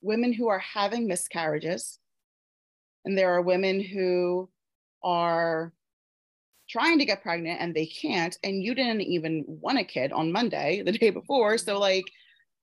[0.02, 1.98] women who are having miscarriages
[3.04, 4.50] and there are women who
[5.04, 5.72] are
[6.68, 8.36] trying to get pregnant and they can't.
[8.42, 11.56] And you didn't even want a kid on monday the day before.
[11.58, 12.04] So like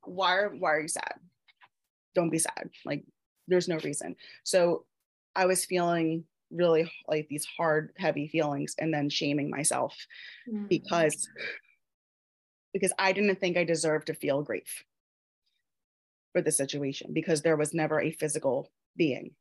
[0.03, 1.15] why are, why are you sad?
[2.15, 2.69] Don't be sad.
[2.86, 3.05] Like
[3.47, 4.15] there's no reason.
[4.43, 4.86] So
[5.36, 9.95] i was feeling really like these hard heavy feelings and then shaming myself
[10.51, 10.67] mm.
[10.67, 11.29] because
[12.78, 14.84] because i didn't think i deserved to feel grief
[16.38, 19.32] for the situation because there was never a physical being.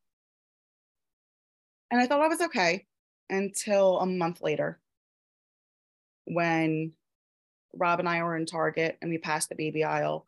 [1.90, 2.86] And I thought I was okay
[3.28, 4.80] until a month later
[6.24, 6.92] when
[7.74, 10.26] Rob and I were in Target and we passed the baby aisle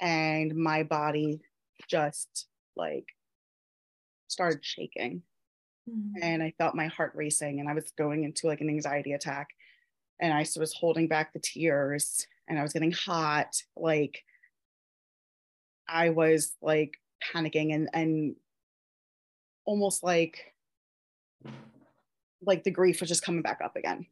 [0.00, 1.40] and my body
[1.88, 3.06] just like
[4.28, 5.22] started shaking
[5.90, 6.22] mm-hmm.
[6.22, 9.48] and I felt my heart racing and I was going into like an anxiety attack
[10.20, 14.22] and I was holding back the tears and I was getting hot like
[15.88, 16.98] I was like
[17.34, 18.36] panicking and and
[19.64, 20.54] almost like
[22.42, 24.06] like the grief was just coming back up again.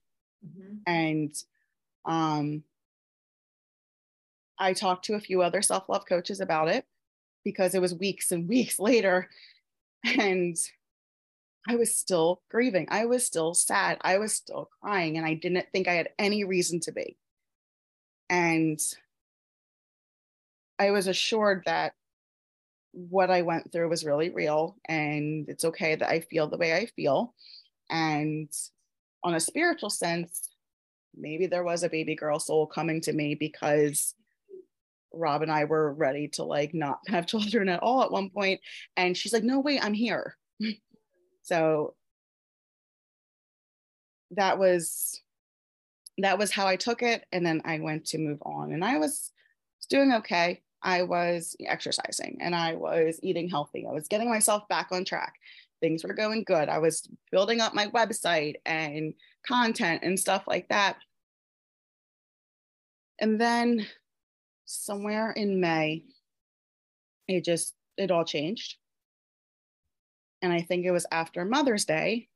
[0.47, 0.77] Mm-hmm.
[0.87, 1.35] And
[2.05, 2.64] um
[4.59, 6.85] I talked to a few other self-love coaches about it
[7.44, 9.29] because it was weeks and weeks later
[10.05, 10.57] and
[11.66, 12.87] I was still grieving.
[12.90, 13.99] I was still sad.
[14.01, 17.16] I was still crying and I didn't think I had any reason to be.
[18.31, 18.79] And
[20.79, 21.94] I was assured that
[22.92, 26.75] what I went through was really real and it's okay that I feel the way
[26.75, 27.35] I feel.
[27.90, 28.51] And
[29.23, 30.49] on a spiritual sense,
[31.16, 34.14] maybe there was a baby girl soul coming to me because
[35.12, 38.61] Rob and I were ready to like not have children at all at one point.
[38.97, 40.37] And she's like, no, wait, I'm here.
[41.48, 41.94] so
[44.32, 45.22] that was
[46.18, 47.24] that was how I took it.
[47.32, 49.32] And then I went to move on and I was
[49.88, 50.62] doing okay.
[50.82, 53.87] I was exercising and I was eating healthy.
[53.88, 55.34] I was getting myself back on track.
[55.80, 56.68] Things were going good.
[56.68, 59.14] I was building up my website and
[59.46, 60.96] content and stuff like that.
[63.20, 63.87] And then
[64.66, 66.04] somewhere in May,
[67.26, 68.76] it just, it all changed.
[70.42, 72.29] And I think it was after Mother's Day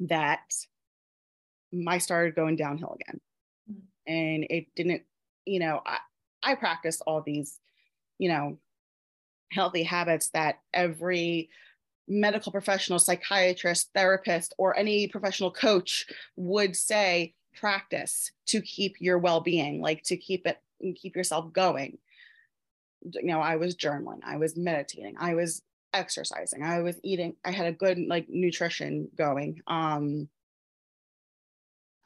[0.00, 0.52] that
[1.86, 3.20] I started going downhill again.
[3.70, 3.80] Mm.
[4.06, 5.02] And it didn't,
[5.44, 5.98] you know, I,
[6.42, 7.58] I practice all these,
[8.18, 8.58] you know,
[9.52, 11.50] healthy habits that every
[12.08, 19.80] medical professional, psychiatrist, therapist, or any professional coach would say practice to keep your well-being,
[19.80, 20.58] like to keep it
[20.96, 21.98] keep yourself going.
[23.02, 25.62] You know, I was journaling, I was meditating, I was
[25.92, 29.62] exercising, I was eating, I had a good like nutrition going.
[29.66, 30.28] Um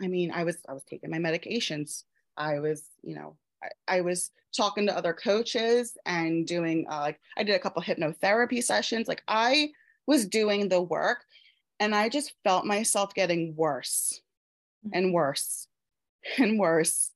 [0.03, 2.05] I mean, I was I was taking my medications.
[2.37, 3.37] I was, you know,
[3.89, 8.63] I, was talking to other coaches and doing uh, like I did a couple hypnotherapy
[8.63, 9.09] sessions.
[9.09, 9.71] Like I
[10.07, 11.25] was doing the work
[11.81, 14.21] and I just felt myself getting worse
[14.93, 15.15] and mm-hmm.
[15.15, 15.69] worse
[16.39, 17.11] and worse.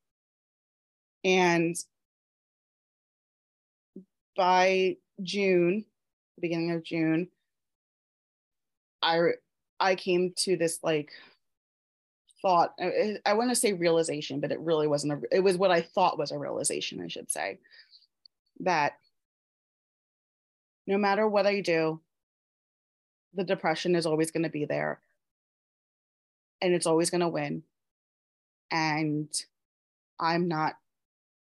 [1.24, 1.76] And
[4.36, 5.84] by June,
[6.38, 7.28] beginning of June,
[9.02, 9.18] I
[9.80, 11.10] I came to this like
[12.42, 15.56] thought uh, i, I want to say realization but it really wasn't a, it was
[15.56, 17.58] what i thought was a realization i should say
[18.60, 18.94] that
[20.86, 22.00] no matter what i do
[23.34, 25.00] the depression is always going to be there
[26.60, 27.62] and it's always going to win
[28.70, 29.28] and
[30.20, 30.74] i'm not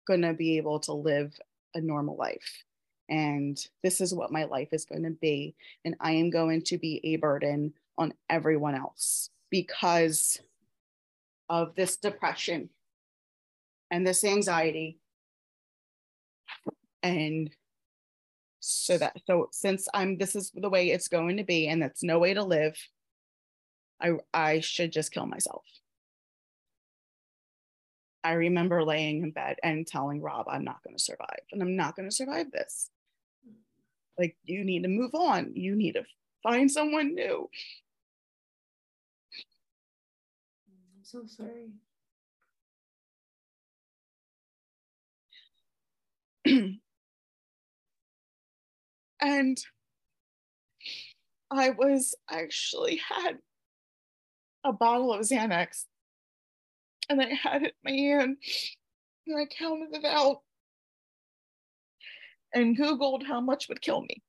[0.06, 1.38] going to be able to live
[1.74, 2.64] a normal life
[3.08, 5.54] and this is what my life is going to be
[5.84, 10.40] and i am going to be a burden on everyone else because
[11.48, 12.68] of this depression
[13.90, 14.98] and this anxiety.
[17.02, 17.50] And
[18.60, 22.02] so that so since i'm this is the way it's going to be and that's
[22.02, 22.76] no way to live
[24.00, 25.62] i i should just kill myself.
[28.24, 31.76] I remember laying in bed and telling rob i'm not going to survive and i'm
[31.76, 32.90] not going to survive this
[34.18, 35.52] like you need to move on.
[35.54, 36.04] You need to
[36.42, 37.48] find someone new.
[40.68, 41.70] I'm so sorry.
[49.20, 49.58] and
[51.50, 53.38] I was actually had
[54.64, 55.84] a bottle of Xanax
[57.08, 58.36] and I had it in my hand
[59.26, 60.42] and I counted it out
[62.54, 64.22] and Googled how much would kill me.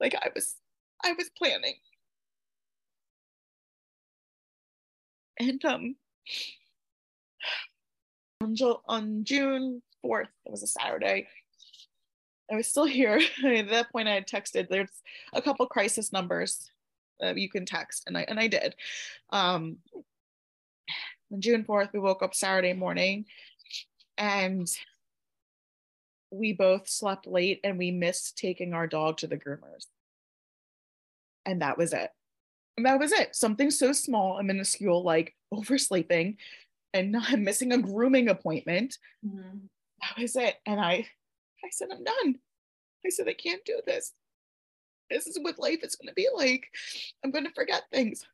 [0.00, 0.56] Like I was
[1.04, 1.74] I was planning.
[5.40, 5.96] And um
[8.40, 8.54] on,
[8.86, 11.26] on June 4th, it was a Saturday,
[12.50, 13.20] I was still here.
[13.44, 14.68] At that point, I had texted.
[14.68, 15.02] There's
[15.32, 16.70] a couple crisis numbers
[17.20, 18.74] that you can text, and I and I did.
[19.30, 19.78] Um,
[21.32, 23.26] on June 4th, we woke up Saturday morning,
[24.16, 24.68] and
[26.30, 29.86] we both slept late, and we missed taking our dog to the groomers.
[31.46, 32.10] And that was it.
[32.76, 33.34] And that was it.
[33.34, 36.36] Something so small and minuscule like oversleeping
[36.94, 38.98] and not missing a grooming appointment.
[39.26, 39.66] Mm-hmm.
[40.02, 40.56] That was it.
[40.66, 41.06] And I,
[41.64, 42.36] I said, I'm done.
[43.04, 44.12] I said, I can't do this.
[45.10, 46.68] This is what life is going to be like.
[47.24, 48.24] I'm going to forget things.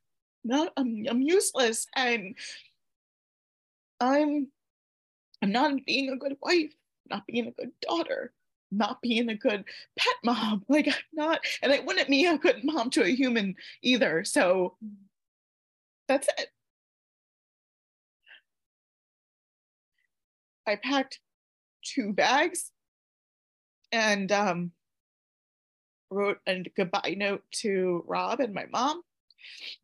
[0.44, 1.86] Not, I'm, I'm useless.
[1.94, 2.34] And
[4.00, 4.48] I'm,
[5.42, 6.74] I'm not being a good wife,
[7.08, 8.32] not being a good daughter,
[8.70, 9.64] not being a good
[9.98, 10.64] pet mom.
[10.68, 14.24] Like I'm not, and I wouldn't be a good mom to a human either.
[14.24, 14.76] So
[16.08, 16.48] that's it.
[20.66, 21.20] I packed
[21.82, 22.70] two bags
[23.92, 24.72] and um,
[26.10, 29.02] wrote a goodbye note to Rob and my mom.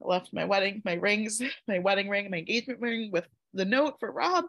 [0.02, 4.00] I left my wedding, my rings, my wedding ring, my engagement ring with the note
[4.00, 4.46] for Rob.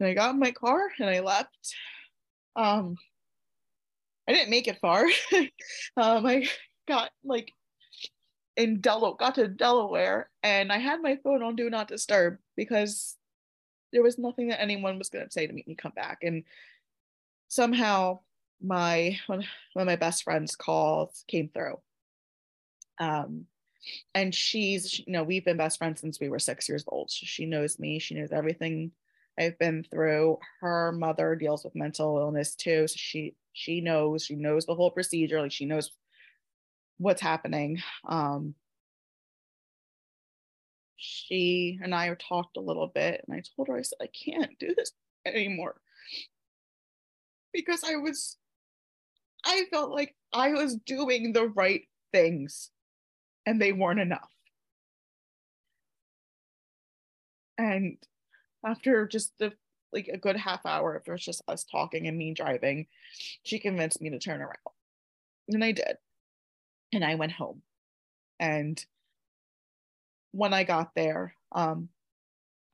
[0.00, 1.74] And I got in my car and I left.
[2.56, 2.96] Um,
[4.28, 5.04] I didn't make it far.
[5.96, 6.48] um, I
[6.86, 7.52] got like
[8.56, 13.16] in Delaware, got to Delaware, and I had my phone on Do Not Disturb because
[13.92, 16.18] there was nothing that anyone was going to say to make me come back.
[16.22, 16.44] And
[17.48, 18.20] somehow
[18.62, 19.44] my one,
[19.76, 21.78] of my best friends calls came through.
[22.98, 23.46] Um,
[24.14, 27.10] and she's you know we've been best friends since we were six years old.
[27.10, 27.98] She knows me.
[27.98, 28.92] She knows everything
[29.38, 30.38] I've been through.
[30.60, 34.90] Her mother deals with mental illness too, so she she knows she knows the whole
[34.90, 35.40] procedure.
[35.40, 35.90] Like she knows
[36.98, 37.82] what's happening.
[38.08, 38.54] Um,
[40.96, 44.58] she and I talked a little bit, and I told her, I said, I can't
[44.58, 44.92] do this
[45.26, 45.76] anymore
[47.52, 48.36] because I was,
[49.44, 52.70] I felt like I was doing the right things
[53.46, 54.30] and they weren't enough.
[57.58, 57.98] And
[58.64, 59.52] after just the
[59.92, 62.86] like a good half hour, if it was just us talking and me driving,
[63.42, 64.56] she convinced me to turn around.
[65.48, 65.98] And I did.
[66.92, 67.62] And I went home.
[68.40, 68.82] And
[70.32, 71.90] when I got there, um,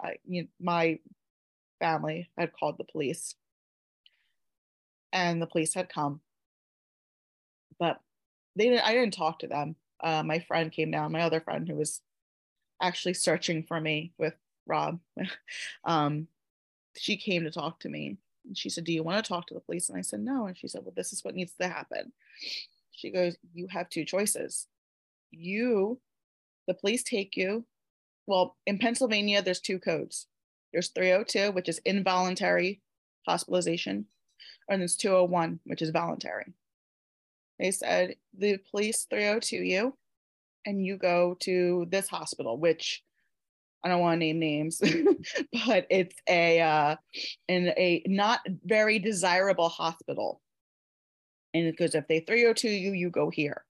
[0.01, 0.99] I, you know, my
[1.81, 3.35] family had called the police,
[5.13, 6.21] and the police had come,
[7.79, 8.01] but
[8.57, 8.87] they didn't.
[8.87, 9.77] I didn't talk to them.
[10.01, 12.01] Uh, my friend came down, my other friend who was
[12.81, 14.35] actually searching for me with
[14.69, 15.01] Rob.
[15.85, 16.29] um,
[16.97, 18.19] she came to talk to me.
[18.47, 20.47] And she said, "Do you want to talk to the police?" And I said, "No."
[20.47, 22.13] And she said, "Well, this is what needs to happen."
[22.93, 24.67] She goes, "You have two choices.
[25.31, 26.01] You
[26.69, 27.65] the police take you.
[28.27, 30.27] Well, in Pennsylvania, there's two codes.
[30.73, 32.83] There's 302, which is involuntary
[33.27, 34.07] hospitalization,
[34.69, 36.53] and there's 201, which is voluntary.
[37.59, 39.97] They said the police 302 you,
[40.67, 43.03] and you go to this hospital, which
[43.85, 44.81] I don't want to name names,
[45.67, 46.97] but it's a uh,
[47.47, 50.41] in a not very desirable hospital.
[51.55, 53.65] And because if they 302 you, you go here.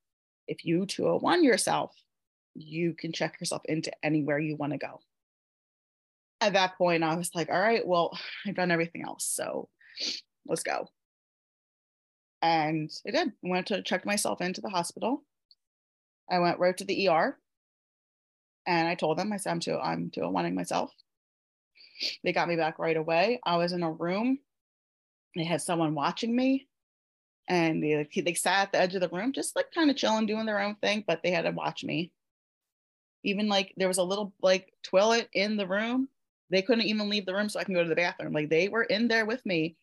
[0.47, 1.95] If you 201 yourself,
[2.55, 5.01] you can check yourself into anywhere you want to go.
[6.41, 9.27] At that point, I was like, all right, well, I've done everything else.
[9.27, 9.69] So
[10.47, 10.89] let's go.
[12.41, 13.29] And I did.
[13.29, 15.25] I went to check myself into the hospital.
[16.31, 17.39] I went right to the ER
[18.69, 20.93] and I told them, I said, I'm too, I'm too wanting myself.
[22.23, 23.41] They got me back right away.
[23.43, 24.39] I was in a room.
[25.35, 26.69] They had someone watching me
[27.49, 30.27] and they, they sat at the edge of the room, just like kind of chilling,
[30.27, 32.13] doing their own thing, but they had to watch me.
[33.25, 36.07] Even like there was a little like toilet in the room.
[36.51, 38.35] They couldn't even leave the room so I can go to the bathroom.
[38.35, 39.77] Like they were in there with me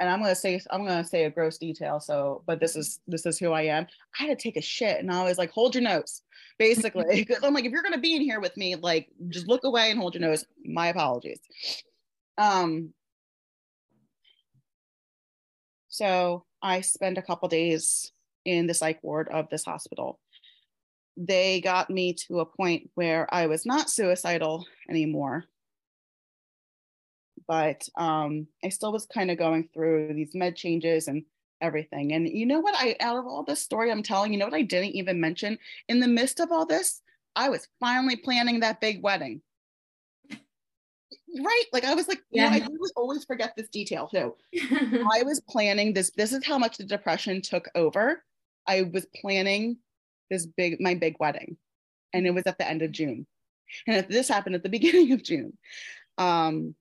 [0.00, 2.00] and I'm gonna say I'm gonna say a gross detail.
[2.00, 3.86] So, but this is this is who I am.
[4.18, 6.22] I had to take a shit, and I was like, "Hold your nose,"
[6.58, 9.64] basically, because I'm like, if you're gonna be in here with me, like, just look
[9.64, 10.44] away and hold your nose.
[10.64, 11.40] My apologies.
[12.38, 12.92] Um.
[15.88, 18.10] So I spent a couple days
[18.44, 20.18] in the psych ward of this hospital.
[21.16, 25.44] They got me to a point where I was not suicidal anymore
[27.46, 31.24] but um, I still was kind of going through these med changes and
[31.60, 32.12] everything.
[32.12, 32.74] And you know what?
[32.76, 35.58] I out of all this story I'm telling, you know what I didn't even mention?
[35.88, 37.00] In the midst of all this,
[37.36, 39.42] I was finally planning that big wedding.
[41.36, 41.64] Right.
[41.72, 44.36] Like I was like, yeah, you know, I really always forget this detail too.
[45.12, 46.12] I was planning this.
[46.16, 48.22] This is how much the depression took over.
[48.68, 49.78] I was planning
[50.30, 51.56] this big, my big wedding.
[52.12, 53.26] And it was at the end of June.
[53.88, 55.58] And if this happened at the beginning of June.
[56.18, 56.76] Um,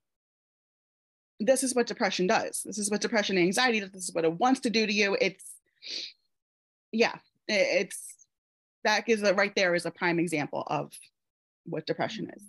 [1.46, 2.62] this is what depression does.
[2.64, 3.91] This is what depression and anxiety does.
[3.91, 5.18] This is what it wants to do to you.
[5.20, 5.46] It's,
[6.91, 7.16] yeah,
[7.48, 8.14] it's
[8.84, 10.91] that is a, right there is a prime example of
[11.66, 12.44] what depression is.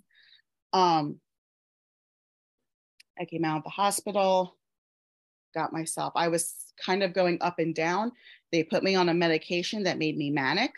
[0.73, 1.19] Um,
[3.19, 4.57] I came out of the hospital,
[5.53, 8.11] got myself, I was kind of going up and down.
[8.51, 10.73] They put me on a medication that made me manic.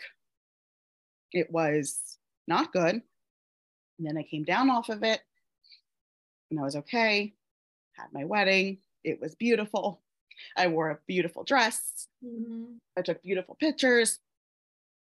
[1.32, 2.94] It was not good.
[2.94, 5.20] And then I came down off of it
[6.50, 7.34] and I was okay
[7.98, 8.78] had my wedding.
[9.04, 10.00] It was beautiful.
[10.56, 12.06] I wore a beautiful dress.
[12.24, 12.74] Mm-hmm.
[12.96, 14.18] I took beautiful pictures.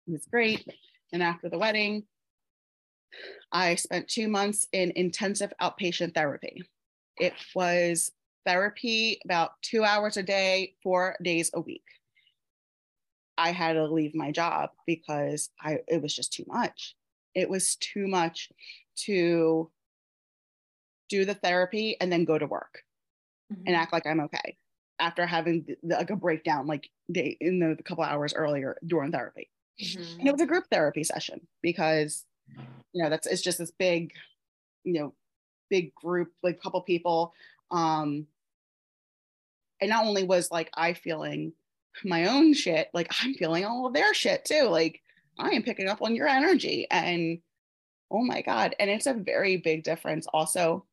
[0.08, 0.68] It was great.
[1.12, 2.04] And after the wedding,
[3.52, 6.64] I spent two months in intensive outpatient therapy.
[7.18, 8.12] It was
[8.46, 11.84] therapy about two hours a day, four days a week.
[13.38, 16.96] I had to leave my job because I it was just too much.
[17.34, 18.50] It was too much
[19.06, 19.72] to
[21.10, 22.84] do the therapy and then go to work
[23.52, 23.64] mm-hmm.
[23.68, 24.58] and act like I'm okay
[25.00, 28.78] after having the, the, like a breakdown like day in the, the couple hours earlier
[28.86, 29.50] during therapy.
[29.82, 30.20] Mm-hmm.
[30.20, 32.26] And it was a group therapy session because
[32.94, 34.12] you know that's it's just this big
[34.84, 35.14] you know
[35.70, 37.34] big group like couple people
[37.72, 38.28] um
[39.82, 41.54] and not only was like I feeling
[42.04, 45.02] my own shit like I'm feeling all of their shit too like
[45.40, 47.40] I am picking up on your energy and
[48.12, 50.86] oh my god and it's a very big difference also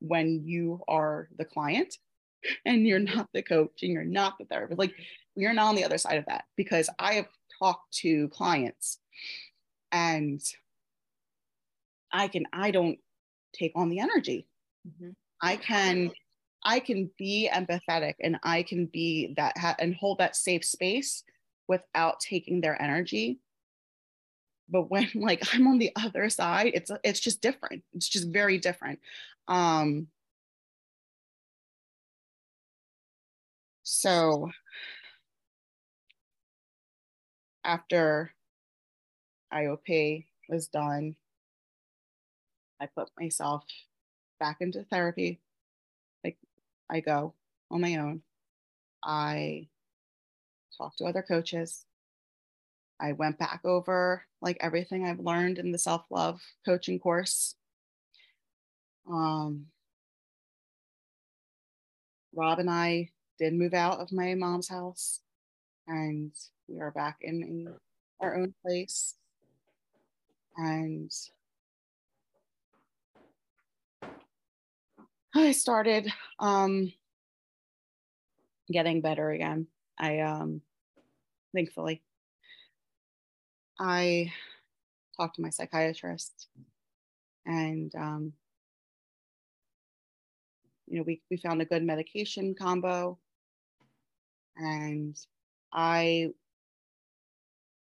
[0.00, 1.94] when you are the client
[2.64, 4.78] and you're not the coach and you're not the therapist.
[4.78, 4.94] Like
[5.34, 7.28] we are not on the other side of that because I have
[7.58, 8.98] talked to clients
[9.92, 10.40] and
[12.12, 12.98] I can, I don't
[13.52, 14.46] take on the energy.
[14.86, 15.10] Mm-hmm.
[15.42, 16.10] I can,
[16.64, 21.22] I can be empathetic and I can be that ha- and hold that safe space
[21.68, 23.38] without taking their energy.
[24.68, 27.82] But when like I'm on the other side, it's it's just different.
[27.94, 28.98] It's just very different.
[29.48, 30.08] Um,
[33.82, 34.50] so
[37.64, 38.34] after
[39.52, 41.16] IOP was done,
[42.80, 43.64] I put myself
[44.38, 45.40] back into therapy.
[46.24, 46.38] Like
[46.90, 47.34] I go
[47.70, 48.22] on my own.
[49.02, 49.68] I
[50.76, 51.84] talk to other coaches.
[53.00, 57.54] I went back over like everything I've learned in the self love coaching course.
[59.10, 59.66] Um,
[62.34, 65.20] Rob and I did move out of my mom's house
[65.86, 66.32] and
[66.68, 67.74] we are back in, in
[68.20, 69.14] our own place.
[70.56, 71.10] And
[75.34, 76.92] I started um,
[78.70, 79.66] getting better again.
[79.98, 80.62] I um,
[81.54, 82.02] thankfully
[83.78, 84.32] I
[85.16, 86.48] talked to my psychiatrist
[87.44, 88.32] and um,
[90.86, 93.18] you know, we, we found a good medication combo.
[94.56, 95.16] And
[95.72, 96.30] I,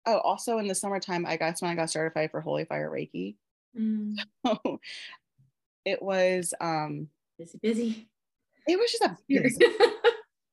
[0.06, 3.36] oh, also in the summertime, I guess when I got certified for Holy Fire Reiki.
[3.78, 4.16] Mm.
[4.46, 4.80] So
[5.84, 7.08] it was, um,
[7.38, 8.08] busy, busy.
[8.66, 9.64] It was just a busy,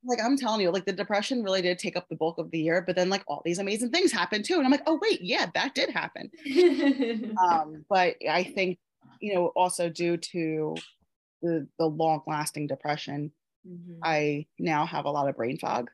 [0.06, 2.60] like I'm telling you, like the depression really did take up the bulk of the
[2.60, 4.56] year, but then like all these amazing things happened too.
[4.56, 6.30] And I'm like, oh wait, yeah, that did happen.
[7.42, 8.80] um, but I think,
[9.22, 10.76] you know, also due to
[11.44, 13.32] the the long lasting depression,
[13.68, 14.00] mm-hmm.
[14.04, 15.92] I now have a lot of brain fog.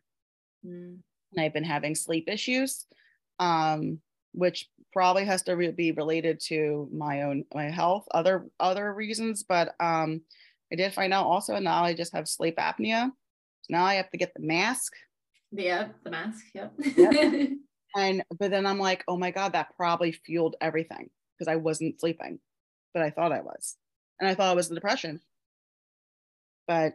[0.66, 1.00] Mm.
[1.32, 2.86] And I've been having sleep issues,
[3.39, 4.00] um,
[4.32, 9.43] which probably has to re- be related to my own my health, other other reasons.
[9.43, 10.22] But um,
[10.72, 13.12] I did find out also now I just have sleep apnea
[13.70, 14.93] now I have to get the mask.
[15.52, 16.43] Yeah, the mask.
[16.54, 16.74] Yep.
[16.97, 17.50] yep.
[17.97, 22.00] and but then I'm like, oh my god, that probably fueled everything because I wasn't
[22.00, 22.39] sleeping,
[22.93, 23.78] but I thought I was,
[24.20, 25.22] and I thought it was the depression.
[26.70, 26.93] But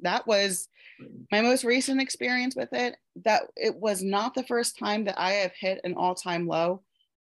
[0.00, 0.68] that was
[1.30, 2.96] my most recent experience with it.
[3.26, 6.80] That it was not the first time that I have hit an all-time low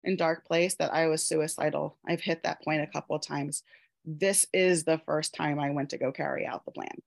[0.04, 1.96] in dark place that I was suicidal.
[2.08, 3.62] I've hit that point a couple of times.
[4.04, 7.02] This is the first time I went to go carry out the plan.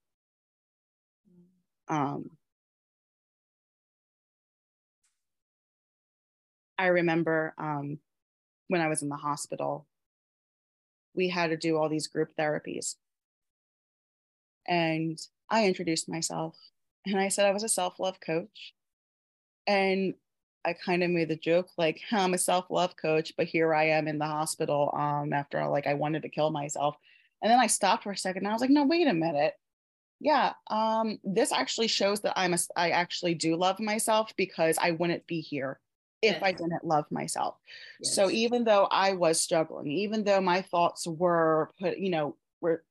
[1.89, 2.29] Um,
[6.77, 7.99] I remember um,
[8.69, 9.87] when I was in the hospital,
[11.13, 12.95] we had to do all these group therapies.
[14.69, 16.55] And I introduced myself
[17.05, 18.73] and I said I was a self love coach.
[19.67, 20.13] And
[20.63, 23.89] I kind of made the joke like, I'm a self love coach, but here I
[23.89, 26.95] am in the hospital um, after like I wanted to kill myself.
[27.41, 29.55] And then I stopped for a second and I was like, no, wait a minute
[30.19, 34.91] yeah um this actually shows that i'm a i actually do love myself because i
[34.91, 35.79] wouldn't be here
[36.21, 36.43] if yes.
[36.43, 37.55] i didn't love myself
[38.01, 38.13] yes.
[38.15, 42.83] so even though i was struggling even though my thoughts were put you know were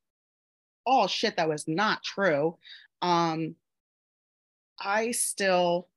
[0.89, 2.57] all shit that was not true
[3.03, 3.55] um
[4.81, 5.89] i still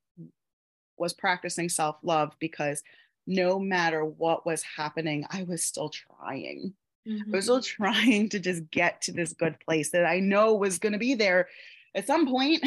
[0.97, 2.83] was practicing self-love because
[3.25, 6.73] no matter what was happening i was still trying
[7.07, 7.33] Mm-hmm.
[7.33, 7.83] I was still mm-hmm.
[7.83, 11.15] trying to just get to this good place that I know was going to be
[11.15, 11.47] there
[11.95, 12.63] at some point,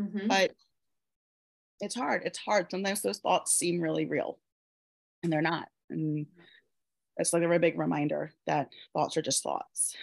[0.00, 0.28] mm-hmm.
[0.28, 0.52] but
[1.80, 2.22] it's hard.
[2.24, 2.70] It's hard.
[2.70, 4.38] Sometimes those thoughts seem really real
[5.22, 5.68] and they're not.
[5.88, 6.26] And
[7.16, 9.96] it's like a very big reminder that thoughts are just thoughts.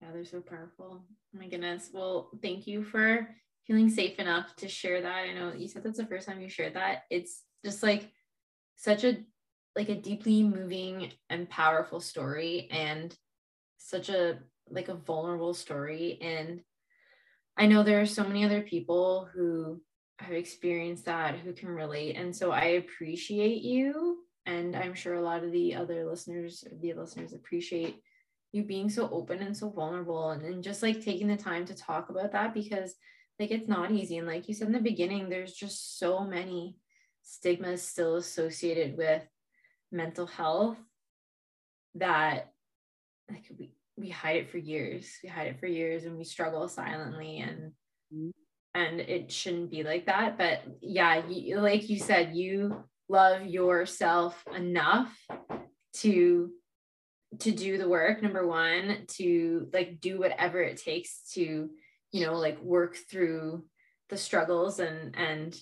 [0.00, 1.04] Yeah, they're so powerful.
[1.08, 1.90] Oh my goodness.
[1.92, 3.28] Well, thank you for
[3.66, 5.14] feeling safe enough to share that.
[5.28, 7.02] I know you said that's the first time you shared that.
[7.10, 8.10] It's just like
[8.76, 9.18] such a
[9.74, 13.14] like a deeply moving and powerful story and
[13.78, 14.38] such a
[14.70, 16.60] like a vulnerable story and
[17.56, 19.80] i know there are so many other people who
[20.18, 25.22] have experienced that who can relate and so i appreciate you and i'm sure a
[25.22, 28.00] lot of the other listeners the listeners appreciate
[28.52, 31.74] you being so open and so vulnerable and, and just like taking the time to
[31.74, 32.94] talk about that because
[33.38, 34.18] like it's not easy.
[34.18, 36.76] And like you said in the beginning there's just so many
[37.22, 39.22] stigmas still associated with
[39.92, 40.78] mental health
[41.96, 42.52] that
[43.30, 45.10] like we we hide it for years.
[45.22, 47.72] We hide it for years and we struggle silently and
[48.14, 48.30] mm-hmm.
[48.74, 50.38] and it shouldn't be like that.
[50.38, 55.14] But yeah you, like you said you love yourself enough
[55.94, 56.50] to
[57.40, 61.68] to do the work number one to like do whatever it takes to
[62.12, 63.64] you know like work through
[64.08, 65.58] the struggles and and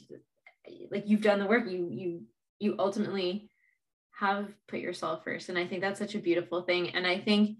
[0.90, 2.22] like you've done the work you you
[2.58, 3.50] you ultimately
[4.18, 5.48] have put yourself first.
[5.48, 6.90] And i think that's such a beautiful thing.
[6.90, 7.58] And i think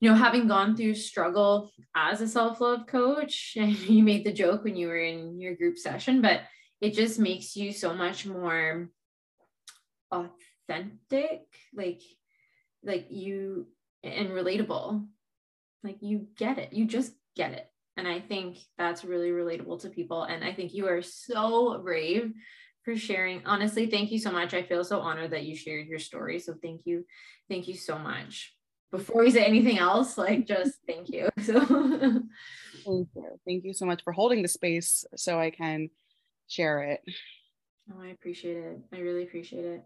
[0.00, 4.76] you know having gone through struggle as a self-love coach you made the joke when
[4.76, 6.42] you were in your group session but
[6.80, 8.88] it just makes you so much more
[10.12, 11.42] authentic
[11.74, 12.00] like
[12.84, 13.66] like you
[14.02, 15.06] and relatable
[15.82, 17.66] like you get it you just get it
[17.96, 22.32] and i think that's really relatable to people and i think you are so brave
[22.88, 23.44] for sharing.
[23.44, 24.54] Honestly, thank you so much.
[24.54, 26.38] I feel so honored that you shared your story.
[26.38, 27.04] So thank you.
[27.50, 28.54] Thank you so much.
[28.90, 31.28] Before we say anything else, like just thank you.
[31.42, 31.60] So
[32.94, 33.40] thank you.
[33.46, 35.90] Thank you so much for holding the space so I can
[36.46, 37.02] share it.
[37.92, 38.78] Oh, I appreciate it.
[38.92, 39.84] I really appreciate it.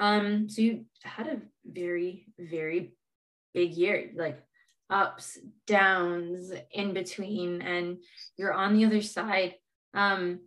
[0.00, 2.94] Um, so you had a very, very
[3.52, 4.42] big year, like
[4.90, 7.98] ups, downs, in between, and
[8.36, 9.54] you're on the other side.
[9.94, 10.40] Um,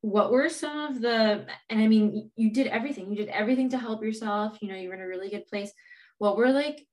[0.00, 3.10] what were some of the and i mean you did everything.
[3.10, 4.58] You did everything to help yourself.
[4.60, 5.72] You know you were in a really good place.
[6.18, 6.84] What were like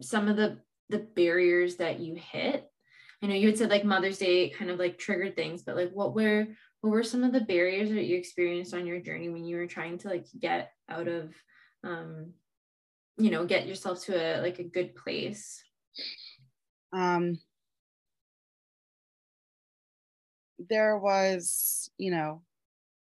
[0.00, 2.64] some of the the barriers that you hit?
[3.22, 5.90] I know you had said like mother's day kind of like triggered things but like
[5.92, 6.46] what were
[6.84, 9.66] what were some of the barriers that you experienced on your journey when you were
[9.66, 11.32] trying to like get out of
[11.82, 12.32] um
[13.16, 15.62] you know get yourself to a like a good place
[16.92, 17.38] um
[20.68, 22.42] there was, you know,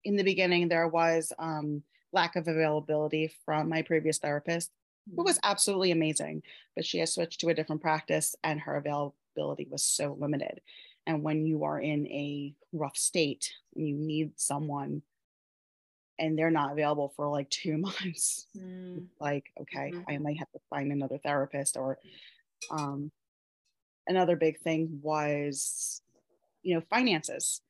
[0.03, 4.71] in the beginning, there was um, lack of availability from my previous therapist,
[5.15, 5.51] who was mm-hmm.
[5.51, 6.41] absolutely amazing,
[6.75, 10.61] but she has switched to a different practice and her availability was so limited.
[11.09, 15.01] And when you are in a rough state and you need someone
[16.19, 18.45] and they're not available for like two months.
[18.55, 19.07] Mm.
[19.19, 20.03] like okay mm-hmm.
[20.07, 21.97] i might have to find another therapist or
[22.69, 23.11] um
[24.07, 26.01] another big thing was
[26.61, 27.61] you know finances.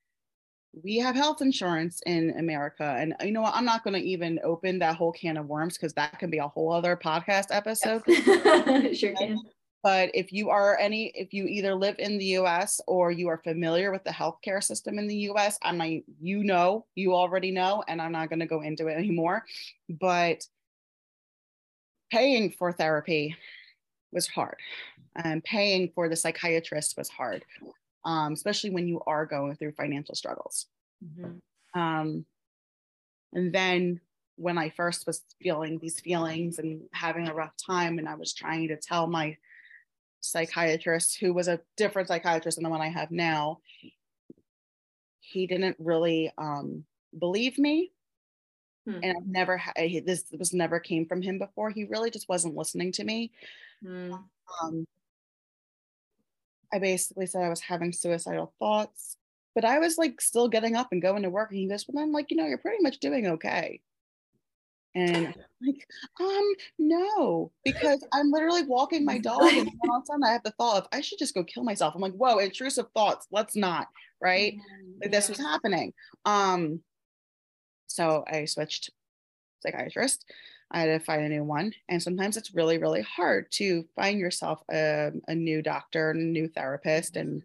[0.84, 4.40] We have health insurance in america and you know what i'm not going to even
[4.44, 8.04] open that whole can of worms because that can be a whole other podcast episode.
[8.96, 9.40] Sure can
[9.84, 13.42] but if you are any if you either live in the us or you are
[13.44, 17.84] familiar with the healthcare system in the us i might you know you already know
[17.88, 19.44] and i'm not going to go into it anymore
[19.90, 20.46] but
[22.12, 23.36] paying for therapy
[24.12, 24.58] was hard
[25.24, 27.46] and paying for the psychiatrist was hard
[28.06, 30.68] um, especially when you are going through financial struggles
[31.04, 31.80] mm-hmm.
[31.80, 32.26] um,
[33.34, 34.00] and then
[34.36, 38.34] when i first was feeling these feelings and having a rough time and i was
[38.34, 39.38] trying to tell my
[40.22, 43.60] psychiatrist who was a different psychiatrist than the one I have now,
[45.20, 46.84] he didn't really um,
[47.18, 47.92] believe me.
[48.86, 49.00] Hmm.
[49.04, 49.74] And I've never had
[50.06, 51.70] this was never came from him before.
[51.70, 53.32] He really just wasn't listening to me.
[53.84, 54.14] Hmm.
[54.64, 54.88] Um,
[56.72, 59.18] I basically said I was having suicidal thoughts,
[59.56, 61.52] but I was like still getting up and going to work.
[61.52, 63.82] And he goes, Well, then, like, you know, you're pretty much doing okay.
[64.96, 65.88] And I'm like,
[66.20, 70.44] um, no, because I'm literally walking my dog and all of a sudden I have
[70.44, 71.94] the thought of I should just go kill myself.
[71.96, 73.28] I'm like, whoa, intrusive thoughts.
[73.32, 73.88] Let's not,
[74.22, 74.54] right?
[74.54, 74.92] Mm-hmm.
[75.02, 75.94] Like this was happening.
[76.26, 76.82] Um,
[77.88, 78.92] so I switched
[79.62, 80.26] psychiatrist.
[80.72, 81.74] I had to find a new one.
[81.88, 86.48] And sometimes it's really, really hard to find yourself a, a new doctor, a new
[86.48, 87.44] therapist, and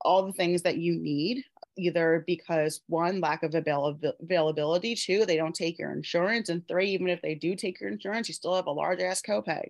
[0.00, 1.44] all the things that you need
[1.76, 6.90] either because one lack of avail- availability two they don't take your insurance and three
[6.90, 9.64] even if they do take your insurance you still have a large ass copay.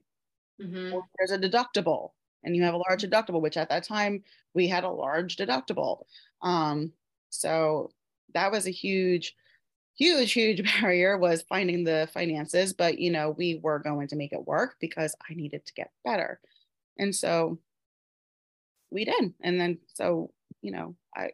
[0.60, 0.94] Mm-hmm.
[0.94, 2.10] or there's a deductible
[2.44, 4.22] and you have a large deductible which at that time
[4.54, 6.04] we had a large deductible.
[6.42, 6.92] Um,
[7.30, 7.90] so
[8.34, 9.34] that was a huge
[9.96, 14.32] huge huge barrier was finding the finances but you know we were going to make
[14.32, 16.40] it work because i needed to get better.
[16.98, 17.58] And so
[18.90, 19.32] we did.
[19.40, 21.30] And then so you know i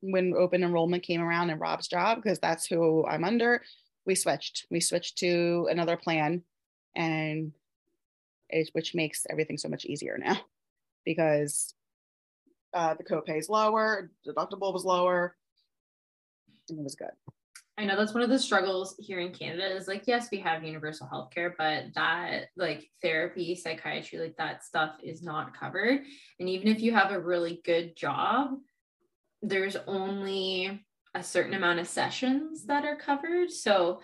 [0.00, 3.62] when open enrollment came around in Rob's job, because that's who I'm under,
[4.06, 4.66] we switched.
[4.70, 6.42] We switched to another plan,
[6.96, 7.52] and
[8.48, 10.38] it, which makes everything so much easier now
[11.04, 11.74] because
[12.74, 15.36] uh, the copay is lower, deductible was lower,
[16.68, 17.10] and it was good.
[17.78, 20.62] I know that's one of the struggles here in Canada is like, yes, we have
[20.62, 26.02] universal healthcare, but that like therapy, psychiatry, like that stuff is not covered.
[26.38, 28.50] And even if you have a really good job,
[29.42, 30.84] there's only
[31.14, 33.50] a certain amount of sessions that are covered.
[33.50, 34.00] So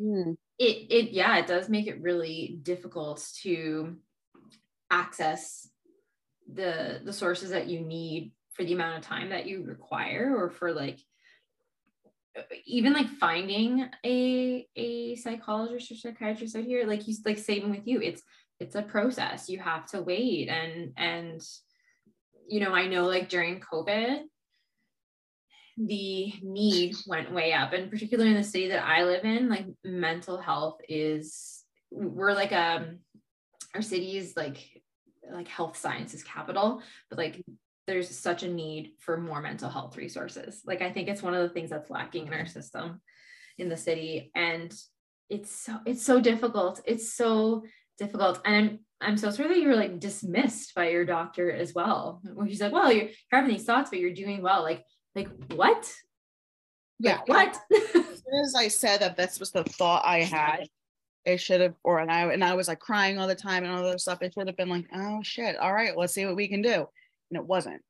[0.00, 0.36] mm.
[0.58, 3.96] it it yeah, it does make it really difficult to
[4.90, 5.68] access
[6.52, 10.50] the the sources that you need for the amount of time that you require or
[10.50, 10.98] for like
[12.64, 17.86] even like finding a a psychologist or psychiatrist out here like you like saving with
[17.86, 18.22] you it's
[18.58, 21.40] it's a process you have to wait and and
[22.48, 24.20] you know i know like during covid
[25.76, 29.66] the need went way up and particularly in the city that i live in like
[29.84, 32.98] mental health is we're like um
[33.74, 34.58] our city is like
[35.32, 37.42] like health sciences capital but like
[37.90, 40.62] there's such a need for more mental health resources.
[40.64, 43.00] Like i think it's one of the things that's lacking in our system
[43.58, 44.72] in the city and
[45.28, 46.80] it's so it's so difficult.
[46.86, 47.64] It's so
[47.98, 51.74] difficult and i'm i'm so sorry that you were like dismissed by your doctor as
[51.74, 54.62] well where she's like well you're, you're having these thoughts but you're doing well.
[54.62, 54.84] Like
[55.14, 55.92] like, what?
[56.98, 57.20] Yeah.
[57.26, 57.60] Like, what?
[57.72, 60.66] as soon as I said that this was the thought I had,
[61.24, 63.72] it should have, or and I and I was like crying all the time and
[63.72, 64.22] all this stuff.
[64.22, 66.86] It should have been like, oh shit, all right, let's see what we can do.
[67.30, 67.82] And it wasn't.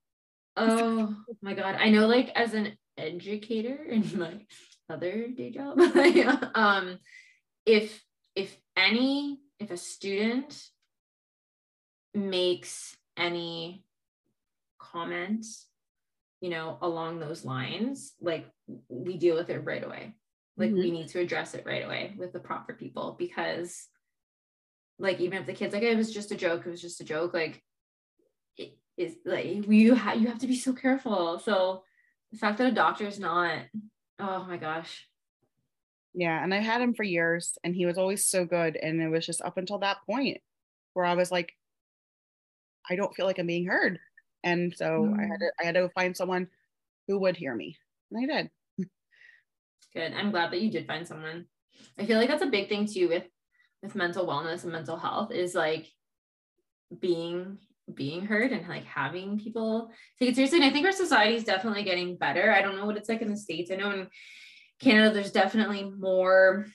[0.57, 1.77] Oh my god.
[1.79, 4.41] I know like as an educator in my
[4.89, 5.81] other day job,
[6.55, 6.99] um,
[7.65, 8.03] if
[8.35, 10.61] if any if a student
[12.15, 13.85] makes any
[14.79, 15.67] comments
[16.41, 18.47] you know, along those lines, like
[18.89, 20.15] we deal with it right away.
[20.57, 20.79] Like mm-hmm.
[20.79, 23.87] we need to address it right away with the proper people because
[24.99, 27.05] like even if the kids like it was just a joke, it was just a
[27.05, 27.63] joke, like
[28.57, 31.39] it is like you have you have to be so careful.
[31.39, 31.83] So
[32.33, 33.59] the fact that a doctor is not,
[34.19, 35.07] oh my gosh.
[36.13, 38.77] Yeah, and I had him for years and he was always so good.
[38.77, 40.39] And it was just up until that point
[40.95, 41.53] where I was like,
[42.89, 44.01] I don't feel like I'm being heard
[44.45, 45.19] and so mm.
[45.19, 45.39] I had mm.
[45.39, 46.49] to I had to find someone
[47.09, 47.77] who would hear me,
[48.11, 48.51] and I did.
[49.95, 50.13] Good.
[50.13, 51.47] I'm glad that you did find someone.
[51.99, 53.25] I feel like that's a big thing too with
[53.83, 55.87] with mental wellness and mental health is like
[57.01, 57.59] being
[57.95, 60.59] being heard and like having people take it seriously.
[60.59, 62.53] And I think our society is definitely getting better.
[62.53, 63.71] I don't know what it's like in the States.
[63.71, 64.09] I know in
[64.81, 66.67] Canada, there's definitely more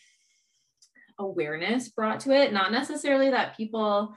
[1.18, 2.54] awareness brought to it.
[2.54, 4.16] Not necessarily that people,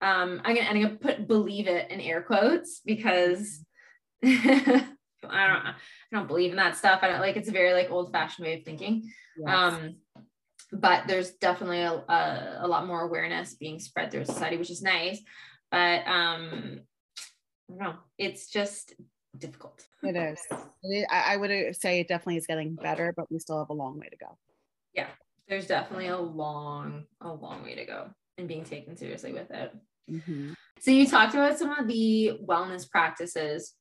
[0.00, 3.64] um, I'm gonna, I'm gonna put believe it in air quotes because
[4.24, 4.86] I
[5.22, 5.74] don't, I
[6.12, 7.00] don't believe in that stuff.
[7.02, 9.10] I don't like, it's a very like old fashioned way of thinking.
[9.38, 9.48] Yes.
[9.48, 9.96] Um,
[10.72, 14.82] but there's definitely a, a, a lot more awareness being spread through society, which is
[14.82, 15.20] nice.
[15.70, 16.80] But um,
[17.68, 18.94] I don't know, it's just
[19.36, 19.84] difficult.
[20.02, 20.40] It is.
[21.10, 23.98] I, I would say it definitely is getting better, but we still have a long
[23.98, 24.38] way to go.
[24.94, 25.08] Yeah,
[25.48, 29.72] there's definitely a long, a long way to go and being taken seriously with it.
[30.10, 30.52] Mm-hmm.
[30.80, 33.74] So you talked about some of the wellness practices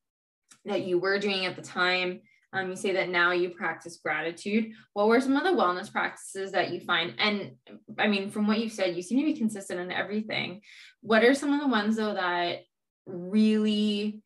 [0.66, 2.22] that you were doing at the time.
[2.52, 4.72] Um, you say that now you practice gratitude.
[4.94, 7.14] What were some of the wellness practices that you find?
[7.20, 7.52] And
[7.98, 10.62] I mean, from what you've said, you seem to be consistent in everything.
[11.02, 12.62] What are some of the ones though that
[13.06, 14.22] really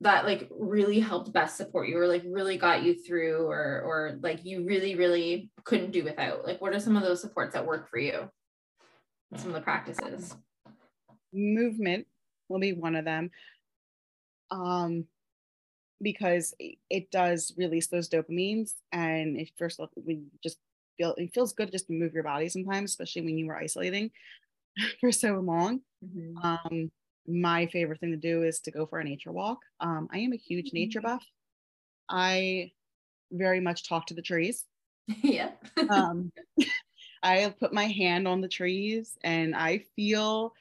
[0.00, 4.18] that like really helped best support you or like really got you through or or
[4.22, 7.66] like you really really couldn't do without like what are some of those supports that
[7.66, 8.28] work for you
[9.36, 10.34] some of the practices
[11.32, 12.06] movement
[12.48, 13.30] will be one of them
[14.50, 15.04] um
[16.02, 16.54] because
[16.88, 20.58] it does release those dopamines and it first we just
[20.96, 24.10] feel it feels good just to move your body sometimes especially when you were isolating
[25.00, 26.36] for so long mm-hmm.
[26.38, 26.90] um
[27.30, 29.58] my favorite thing to do is to go for a nature walk.
[29.80, 30.76] Um, I am a huge mm-hmm.
[30.76, 31.24] nature buff.
[32.08, 32.72] I
[33.30, 34.64] very much talk to the trees.
[35.22, 35.50] yeah.
[35.88, 36.32] um,
[37.22, 40.54] I have put my hand on the trees and I feel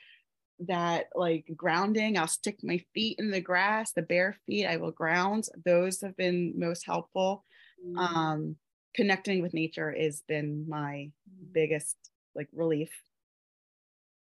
[0.67, 2.17] that like grounding.
[2.17, 5.45] I'll stick my feet in the grass, the bare feet, I will ground.
[5.65, 7.45] Those have been most helpful.
[7.85, 7.97] Mm.
[7.97, 8.55] Um,
[8.95, 11.53] connecting with nature has been my mm.
[11.53, 11.97] biggest
[12.35, 12.91] like relief.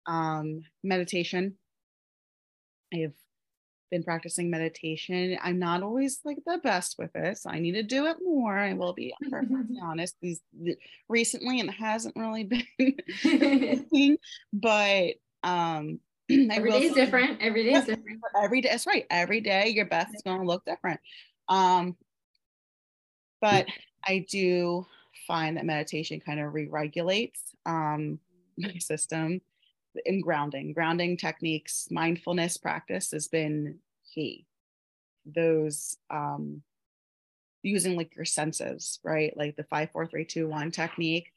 [0.05, 1.57] Um, meditation
[2.93, 3.13] I have
[3.91, 5.37] been practicing meditation.
[5.41, 8.57] I'm not always like the best with it, so I need to do it more.
[8.57, 10.15] I will be perfectly honest.
[10.21, 10.41] These
[11.07, 12.43] recently, and it hasn't really
[13.23, 14.17] been,
[14.53, 15.13] but
[15.43, 15.99] um,
[16.51, 17.41] every day is different.
[17.41, 18.21] Every day is different.
[18.41, 19.05] Every day, that's right.
[19.09, 20.99] Every day, your best is going to look different.
[21.47, 21.95] Um,
[23.41, 23.67] but
[24.05, 24.85] I do
[25.27, 28.19] find that meditation kind of re-regulates um,
[28.57, 29.41] my system
[30.05, 33.79] in grounding, grounding techniques, mindfulness practice has been
[34.13, 34.45] key.
[35.25, 36.61] Those um,
[37.63, 39.35] using like your senses, right?
[39.35, 41.31] Like the five, four, three, two, one technique.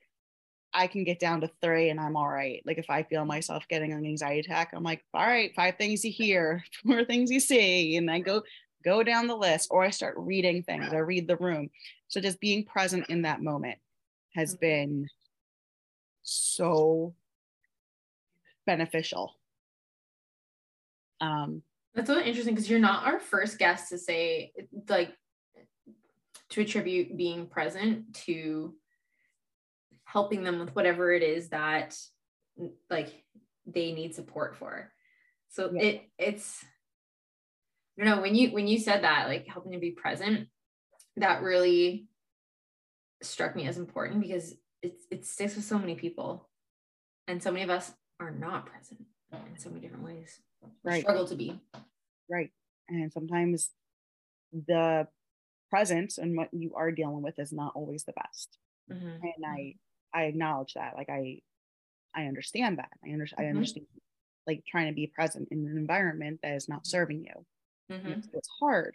[0.72, 2.62] I can get down to three and I'm all right.
[2.64, 6.04] Like if I feel myself getting an anxiety attack, I'm like, all right, five things
[6.04, 8.42] you hear, four things you see, and I go
[8.84, 10.92] go down the list, or I start reading things.
[10.92, 11.70] I read the room.
[12.08, 13.78] So just being present in that moment
[14.34, 14.60] has mm-hmm.
[14.60, 15.06] been
[16.22, 17.14] so
[18.66, 19.34] beneficial.
[21.20, 21.62] Um,
[21.94, 24.52] That's so interesting because you're not our first guest to say
[24.88, 25.12] like
[26.50, 28.74] to attribute being present to
[30.12, 31.96] helping them with whatever it is that
[32.88, 33.24] like
[33.66, 34.92] they need support for.
[35.50, 35.82] So yeah.
[35.82, 36.64] it it's
[37.98, 40.48] I don't know when you when you said that like helping to be present
[41.16, 42.06] that really
[43.22, 46.48] struck me as important because it's it sticks with so many people
[47.28, 49.00] and so many of us are not present
[49.32, 50.40] in so many different ways.
[50.82, 51.02] Right.
[51.02, 51.60] Struggle to be.
[52.28, 52.50] Right.
[52.88, 53.70] And sometimes
[54.52, 55.06] the
[55.70, 58.58] presence and what you are dealing with is not always the best.
[58.90, 59.06] Mm-hmm.
[59.06, 59.74] And I
[60.14, 60.94] I acknowledge that.
[60.96, 61.40] Like I
[62.14, 62.90] I understand that.
[63.04, 63.56] I understand mm-hmm.
[63.56, 63.86] I understand
[64.46, 67.94] like trying to be present in an environment that is not serving you.
[67.94, 68.12] Mm-hmm.
[68.12, 68.94] It's, it's hard.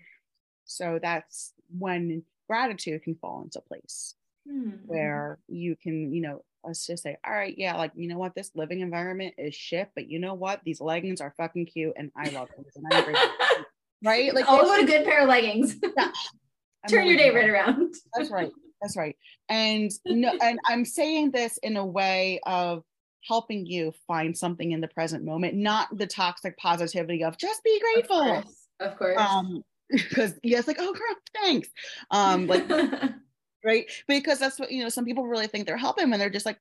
[0.65, 4.15] So that's when gratitude can fall into place
[4.49, 4.77] mm-hmm.
[4.85, 8.35] where you can, you know, let's just say, all right, yeah, like you know what,
[8.35, 12.11] this living environment is shit, but you know what, these leggings are fucking cute, and
[12.17, 12.65] I love them.
[12.75, 13.63] And I
[14.03, 14.33] right?
[14.33, 15.77] Like, oh, what a good pair of leggings.
[15.81, 16.11] Yeah.
[16.89, 17.95] Turn your day right around.
[18.13, 18.51] That's right.
[18.85, 19.15] That's right.
[19.49, 22.83] And no, and I'm saying this in a way of
[23.27, 27.81] helping you find something in the present moment, not the toxic positivity of just be
[27.81, 28.21] grateful.
[28.21, 28.67] Of course.
[28.79, 29.17] Of course.
[29.19, 31.67] Um, because yes, like, oh girl, thanks.
[32.11, 32.69] Um, like
[33.65, 33.85] right?
[34.07, 36.59] Because that's what, you know, some people really think they're helping when they're just like,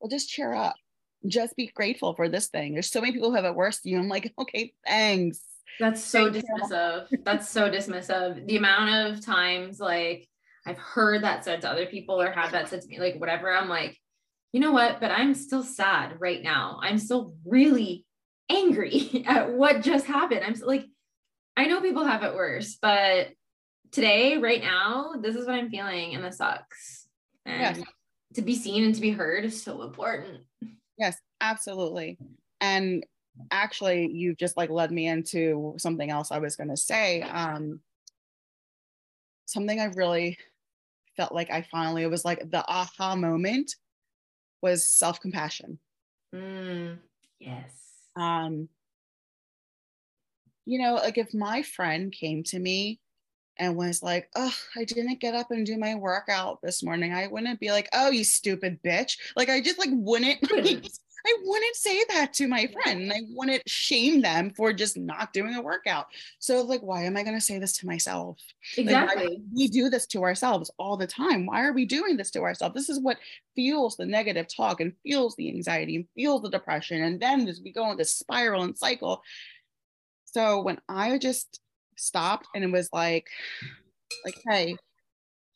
[0.00, 0.74] well, just cheer up.
[1.26, 2.74] Just be grateful for this thing.
[2.74, 3.98] There's so many people who have it worse than you.
[3.98, 5.40] I'm like, okay, thanks.
[5.80, 7.06] That's so dismissive.
[7.24, 8.46] That's so dismissive.
[8.46, 10.28] The amount of times like
[10.68, 13.50] I've heard that said to other people or have that said to me, like whatever,
[13.50, 13.98] I'm like,
[14.52, 15.00] you know what?
[15.00, 16.78] But I'm still sad right now.
[16.82, 18.04] I'm still really
[18.50, 20.42] angry at what just happened.
[20.44, 20.84] I'm like,
[21.56, 23.28] I know people have it worse, but
[23.90, 27.08] today, right now, this is what I'm feeling, and this sucks.
[27.46, 27.86] And yes.
[28.34, 30.40] to be seen and to be heard is so important.
[30.98, 32.18] Yes, absolutely.
[32.60, 33.04] And
[33.50, 37.22] actually you've just like led me into something else I was going to say.
[37.22, 37.80] Um,
[39.46, 40.36] something I really
[41.18, 43.74] felt like I finally it was like the aha moment
[44.62, 45.78] was self compassion.
[46.34, 46.98] Mm,
[47.38, 47.72] yes.
[48.16, 48.68] Um,
[50.64, 53.00] you know, like if my friend came to me
[53.58, 57.26] and was like, oh, I didn't get up and do my workout this morning, I
[57.26, 59.16] wouldn't be like, oh, you stupid bitch.
[59.34, 60.84] Like I just like wouldn't like,
[61.26, 65.32] I wouldn't say that to my friend and I wouldn't shame them for just not
[65.32, 66.06] doing a workout.
[66.38, 68.38] So like, why am I going to say this to myself?
[68.76, 69.26] Exactly.
[69.26, 71.46] Like, we do this to ourselves all the time.
[71.46, 72.74] Why are we doing this to ourselves?
[72.74, 73.18] This is what
[73.54, 77.02] fuels the negative talk and fuels the anxiety and fuels the depression.
[77.02, 79.22] And then as we go into spiral and cycle.
[80.24, 81.60] So when I just
[81.96, 83.26] stopped and it was like,
[84.24, 84.76] like, hey,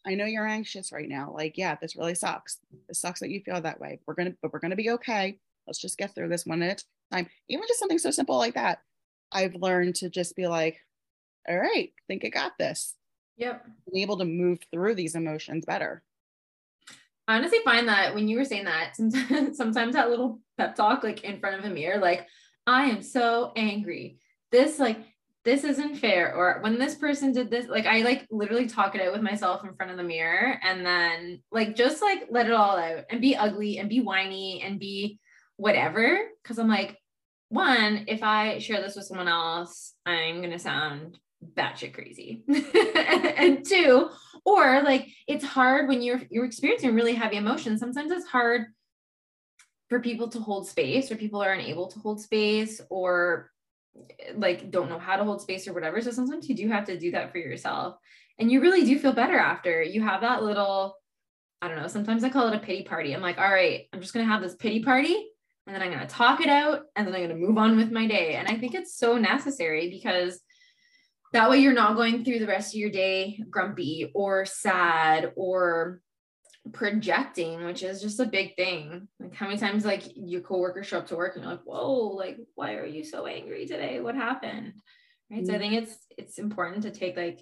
[0.04, 1.32] I know you're anxious right now.
[1.32, 2.58] Like, yeah, this really sucks.
[2.88, 4.00] It sucks that you feel that way.
[4.06, 7.14] We're gonna, but we're gonna be okay let's just get through this one at a
[7.14, 7.26] time.
[7.48, 8.80] Even just something so simple like that.
[9.30, 10.78] I've learned to just be like,
[11.48, 12.94] all right, think I got this.
[13.36, 13.64] Yep.
[13.90, 16.02] Being able to move through these emotions better.
[17.28, 21.02] I honestly find that when you were saying that, sometimes, sometimes that little pep talk,
[21.02, 22.26] like in front of a mirror, like,
[22.66, 24.18] I am so angry.
[24.50, 24.98] This, like,
[25.44, 26.34] this isn't fair.
[26.34, 29.64] Or when this person did this, like, I like literally talk it out with myself
[29.64, 33.20] in front of the mirror and then, like, just like let it all out and
[33.20, 35.18] be ugly and be whiny and be
[35.62, 36.18] whatever.
[36.42, 36.98] Cause I'm like,
[37.48, 41.18] one, if I share this with someone else, I'm going to sound
[41.56, 42.42] batshit crazy.
[42.48, 44.08] and two,
[44.44, 47.78] or like it's hard when you're you're experiencing really heavy emotions.
[47.78, 48.66] Sometimes it's hard
[49.88, 53.50] for people to hold space or people aren't able to hold space or
[54.34, 56.00] like don't know how to hold space or whatever.
[56.00, 57.96] So sometimes you do have to do that for yourself.
[58.38, 60.96] And you really do feel better after you have that little,
[61.60, 63.12] I don't know, sometimes I call it a pity party.
[63.12, 65.28] I'm like, all right, I'm just gonna have this pity party
[65.66, 67.76] and then I'm going to talk it out and then I'm going to move on
[67.76, 68.34] with my day.
[68.34, 70.40] And I think it's so necessary because
[71.32, 76.00] that way you're not going through the rest of your day grumpy or sad or
[76.72, 79.08] projecting, which is just a big thing.
[79.20, 82.08] Like how many times like your coworkers show up to work and you're like, whoa,
[82.08, 84.00] like why are you so angry today?
[84.00, 84.74] What happened?
[85.30, 85.42] Right.
[85.42, 85.46] Mm-hmm.
[85.46, 85.70] So I mm-hmm.
[85.70, 87.40] think it's it's important to take like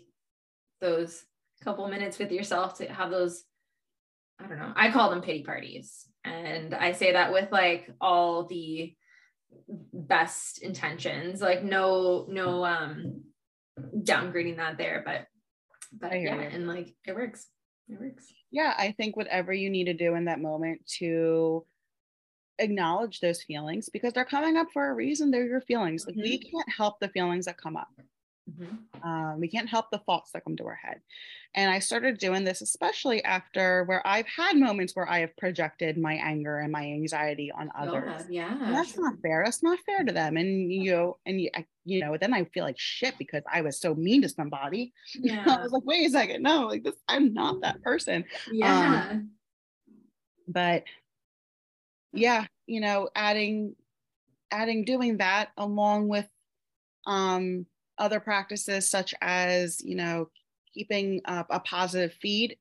[0.81, 1.23] those
[1.63, 3.45] couple minutes with yourself to have those,
[4.39, 8.47] I don't know, I call them pity parties and i say that with like all
[8.47, 8.95] the
[9.93, 13.23] best intentions like no no um
[13.97, 15.27] downgrading that there but
[15.93, 16.41] but yeah you.
[16.41, 17.47] and like it works.
[17.89, 18.33] It works.
[18.51, 21.65] Yeah i think whatever you need to do in that moment to
[22.61, 25.31] acknowledge those feelings because they're coming up for a reason.
[25.31, 26.05] They're your feelings.
[26.05, 26.21] Mm-hmm.
[26.21, 27.89] we can't help the feelings that come up
[28.51, 29.09] Mm-hmm.
[29.09, 31.01] Um, we can't help the thoughts that come to our head.
[31.55, 35.99] And I started doing this, especially after where I've had moments where I have projected
[35.99, 38.25] my anger and my anxiety on others.
[38.29, 39.43] yeah, and that's not fair.
[39.45, 40.37] That's not fair to them.
[40.37, 43.63] And you know, and you, I, you know, then I feel like shit because I
[43.63, 44.93] was so mean to somebody.
[45.23, 45.45] Yeah.
[45.47, 48.25] I was like, wait a second, no, like this, I'm not that person.
[48.51, 49.09] Yeah.
[49.11, 49.31] Um,
[50.49, 50.85] but
[52.13, 53.75] yeah, you know, adding,
[54.51, 56.29] adding, doing that along with
[57.07, 57.67] um
[58.01, 60.29] other practices such as you know
[60.75, 62.57] keeping a, a positive feed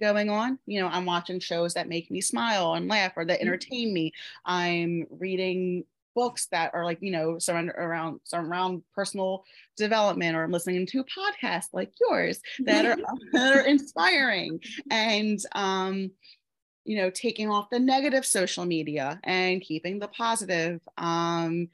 [0.00, 0.58] going on.
[0.66, 3.48] You know i'm watching shows that make me smile and laugh or that mm-hmm.
[3.48, 4.12] entertain me.
[4.46, 9.44] I'm reading books that are like you know surround around around personal
[9.76, 12.96] development or i'm listening to podcasts like yours that are
[13.32, 14.60] that are inspiring.
[14.90, 16.10] And um
[16.84, 20.80] you know taking off the negative social media and keeping the positive.
[20.96, 21.68] Um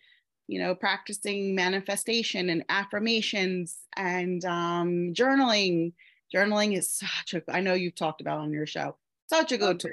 [0.46, 5.92] you know, practicing manifestation and affirmations and um, journaling.
[6.34, 8.96] Journaling is such a, I know you've talked about on your show,
[9.28, 9.92] such a good tool.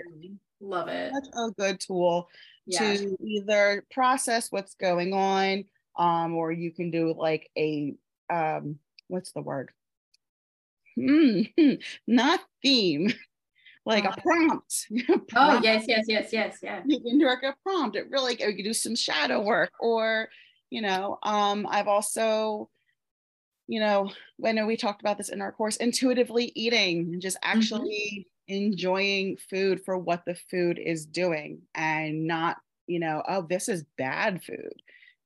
[0.59, 1.13] Love it.
[1.13, 2.29] Such a good tool
[2.65, 2.79] yeah.
[2.79, 5.65] to either process what's going on
[5.97, 7.95] um, or you can do like a,
[8.29, 9.71] um, what's the word?
[10.95, 11.41] Hmm,
[12.07, 13.13] not theme,
[13.85, 14.87] like a prompt.
[15.07, 15.31] prompt.
[15.35, 16.81] Oh yes, yes, yes, yes, yeah.
[16.85, 17.95] You can direct a prompt.
[17.95, 20.29] It really or you can do some shadow work, or
[20.69, 22.69] you know, um, I've also,
[23.67, 27.57] you know, when we talked about this in our course, intuitively eating, and just mm-hmm.
[27.57, 28.63] actually mm-hmm.
[28.65, 32.57] enjoying food for what the food is doing, and not,
[32.87, 34.81] you know, oh, this is bad food,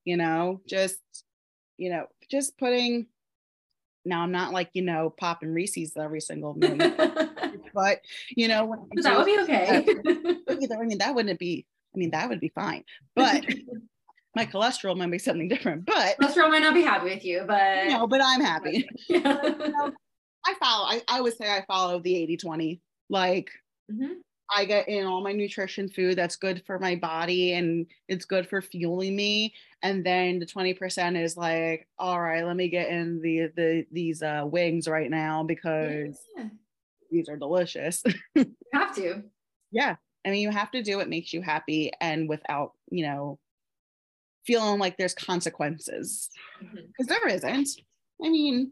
[0.06, 0.99] you know, just,
[1.78, 3.08] you know, just putting
[4.06, 6.95] now I'm not like, you know, popping Reese's every single minute,
[7.76, 7.99] but
[8.30, 9.86] you know, that would be okay.
[10.49, 12.84] either, I mean, that wouldn't be, I mean, that would be fine.
[13.15, 13.45] But
[14.36, 17.88] my cholesterol might be something different, but cholesterol might not be happy with you, but
[17.88, 18.88] no, but I'm happy.
[19.09, 19.89] Yeah.
[20.47, 22.82] I follow, I, I would say I follow the 80 20.
[23.09, 23.49] Like,
[23.91, 24.13] mm-hmm.
[24.53, 28.47] I get in all my nutrition food that's good for my body and it's good
[28.47, 29.53] for fueling me.
[29.82, 34.21] And then the 20% is like, all right, let me get in the the these
[34.21, 36.49] uh wings right now because Yeah.
[37.12, 38.03] These are delicious.
[38.36, 39.24] You have to.
[39.72, 39.95] yeah.
[40.26, 43.39] I mean, you have to do what makes you happy and without, you know,
[44.45, 46.30] feeling like there's consequences.
[46.64, 46.78] Mm-hmm.
[46.88, 47.70] Because there isn't.
[48.24, 48.72] I mean,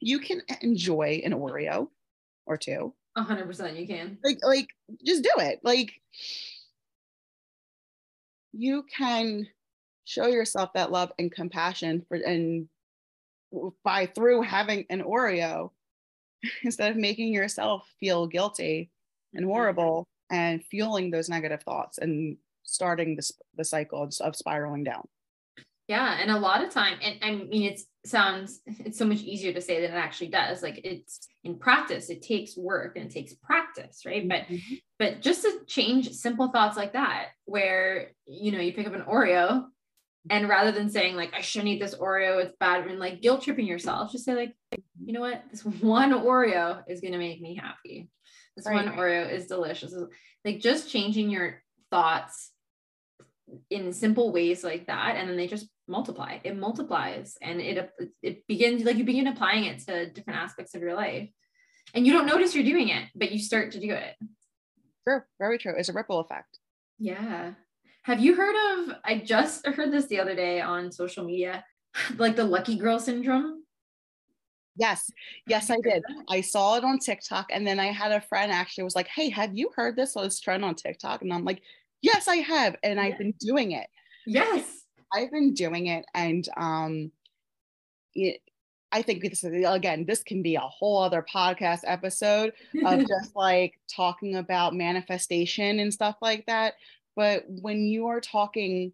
[0.00, 1.88] you can enjoy an Oreo
[2.46, 2.94] or two.
[3.16, 4.18] A hundred percent you can.
[4.24, 4.68] like like
[5.04, 5.92] just do it like
[8.52, 9.46] you can
[10.04, 12.68] show yourself that love and compassion for and
[13.84, 15.70] by through having an oreo
[16.62, 18.90] instead of making yourself feel guilty
[19.34, 19.52] and mm-hmm.
[19.52, 25.06] horrible and fueling those negative thoughts and starting this the cycle of spiraling down
[25.88, 29.52] Yeah, and a lot of time, and I mean, it sounds it's so much easier
[29.52, 30.62] to say than it actually does.
[30.62, 34.26] Like it's in practice, it takes work and it takes practice, right?
[34.26, 34.74] But mm-hmm.
[34.98, 39.02] but just to change simple thoughts like that, where you know you pick up an
[39.02, 39.66] Oreo,
[40.30, 43.42] and rather than saying like I shouldn't eat this Oreo, it's bad, and like guilt
[43.42, 44.54] tripping yourself, just say like,
[45.04, 48.08] you know what, this one Oreo is gonna make me happy.
[48.56, 49.94] This one Oreo is delicious.
[50.44, 52.52] Like just changing your thoughts
[53.70, 56.38] in simple ways like that and then they just multiply.
[56.44, 57.90] It multiplies and it
[58.22, 61.28] it begins like you begin applying it to different aspects of your life.
[61.94, 64.14] And you don't notice you're doing it but you start to do it.
[65.06, 65.22] True.
[65.40, 65.74] Very true.
[65.76, 66.58] It's a ripple effect.
[66.98, 67.54] Yeah
[68.02, 71.64] have you heard of i just heard this the other day on social media
[72.16, 73.62] like the lucky girl syndrome?
[74.76, 75.10] Yes.
[75.46, 76.02] Yes i did.
[76.30, 79.28] I saw it on tiktok and then i had a friend actually was like hey
[79.28, 81.22] have you heard this on this trend on tiktok?
[81.22, 81.62] And i'm like
[82.00, 83.88] yes i have and i've been doing it.
[84.26, 84.82] Yes.
[85.12, 87.12] I've been doing it, and um,
[88.14, 88.40] it,
[88.90, 92.52] I think this is again, this can be a whole other podcast episode
[92.84, 96.74] of just like talking about manifestation and stuff like that.
[97.16, 98.92] But when you are talking,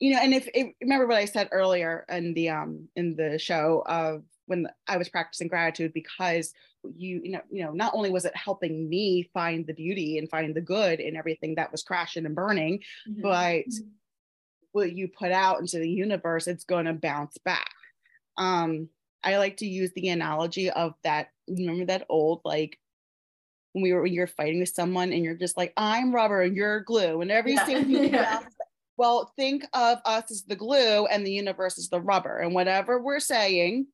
[0.00, 3.38] you know, and if, if remember what I said earlier in the um in the
[3.38, 6.52] show of when I was practicing gratitude because
[6.96, 10.28] you you know you know not only was it helping me find the beauty and
[10.28, 13.22] find the good in everything that was crashing and burning, Mhm.
[13.22, 13.64] but
[14.72, 17.70] what you put out into the universe, it's going to bounce back.
[18.36, 18.88] Um,
[19.22, 21.28] I like to use the analogy of that.
[21.48, 22.78] Remember that old like
[23.74, 26.56] when we were when you're fighting with someone and you're just like, I'm rubber and
[26.56, 27.66] you're glue, and every Yeah.
[27.66, 28.40] single Yeah.
[28.96, 33.02] well, think of us as the glue and the universe is the rubber, and whatever
[33.02, 33.88] we're saying,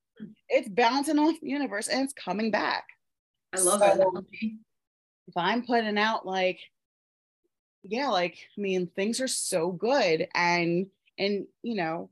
[0.51, 2.85] it's bouncing off the universe and it's coming back.
[3.55, 4.59] i love that So- analogy.
[5.29, 6.61] if I'm putting out like,
[7.83, 12.11] yeah, like I mean, things are so good, and and you know,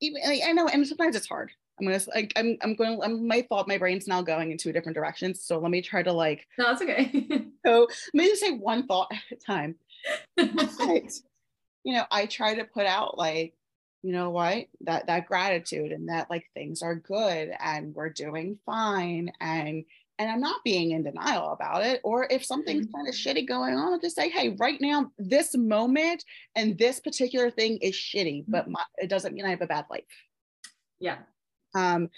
[0.00, 1.52] even like, I know, and sometimes it's hard.
[1.80, 3.00] I'm gonna like I'm I'm going.
[3.02, 3.66] I'm my fault.
[3.68, 5.42] My brain's now going in two different directions.
[5.42, 7.10] So let me try to like no that's okay
[7.66, 7.80] so
[8.14, 9.76] let me just say one thought at a time.
[10.36, 11.12] But,
[11.84, 13.54] you know, I try to put out like,
[14.02, 18.58] you know what, that that gratitude and that like things are good and we're doing
[18.66, 19.84] fine and
[20.18, 22.02] and I'm not being in denial about it.
[22.04, 22.92] Or if something's Mhm.
[22.92, 27.00] kind of shitty going on, I'll just say, hey, right now, this moment and this
[27.00, 30.04] particular thing is shitty, but my, it doesn't mean I have a bad life.
[30.98, 31.16] yeah
[31.74, 32.10] Um,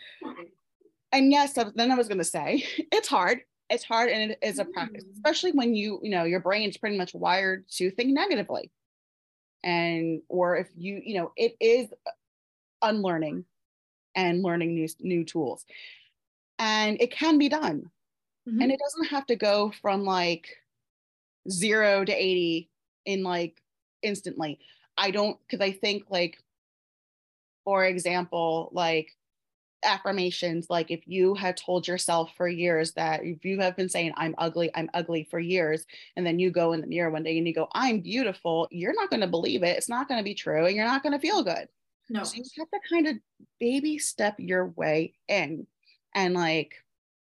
[1.12, 3.40] and yes, then I was gonna say it's hard.
[3.70, 5.12] It's hard and it is a practice, Mm.
[5.14, 8.70] especially when you, you know, your brain's pretty much wired to think negatively.
[9.64, 11.88] And or if you, you know, it is
[12.82, 13.44] unlearning
[14.14, 15.64] and learning new new tools.
[16.58, 17.90] And it can be done.
[18.46, 18.62] Mhm.
[18.62, 20.48] And it doesn't have to go from like
[21.48, 22.68] zero to 80
[23.06, 23.62] in like
[24.02, 24.58] instantly.
[24.98, 26.42] I don't because I think like,
[27.64, 29.16] for example, like
[29.84, 34.12] affirmations like if you have told yourself for years that if you have been saying
[34.16, 35.84] i'm ugly i'm ugly for years
[36.16, 38.94] and then you go in the mirror one day and you go i'm beautiful you're
[38.94, 41.12] not going to believe it it's not going to be true and you're not going
[41.12, 41.68] to feel good.
[42.10, 42.24] No.
[42.24, 43.16] So you have to kind of
[43.58, 45.66] baby step your way in
[46.14, 46.74] and like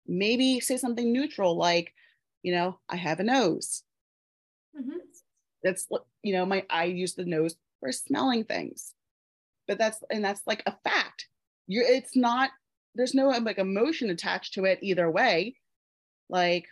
[0.07, 1.93] maybe say something neutral like
[2.41, 3.83] you know i have a nose.
[4.79, 4.99] Mhm.
[5.63, 5.87] that's
[6.23, 8.93] you know my i use the nose for smelling things.
[9.67, 11.27] But that's and that's like a fact
[11.69, 12.49] you're it's not
[12.95, 15.55] there's no like emotion attached to it either way.
[16.29, 16.65] Like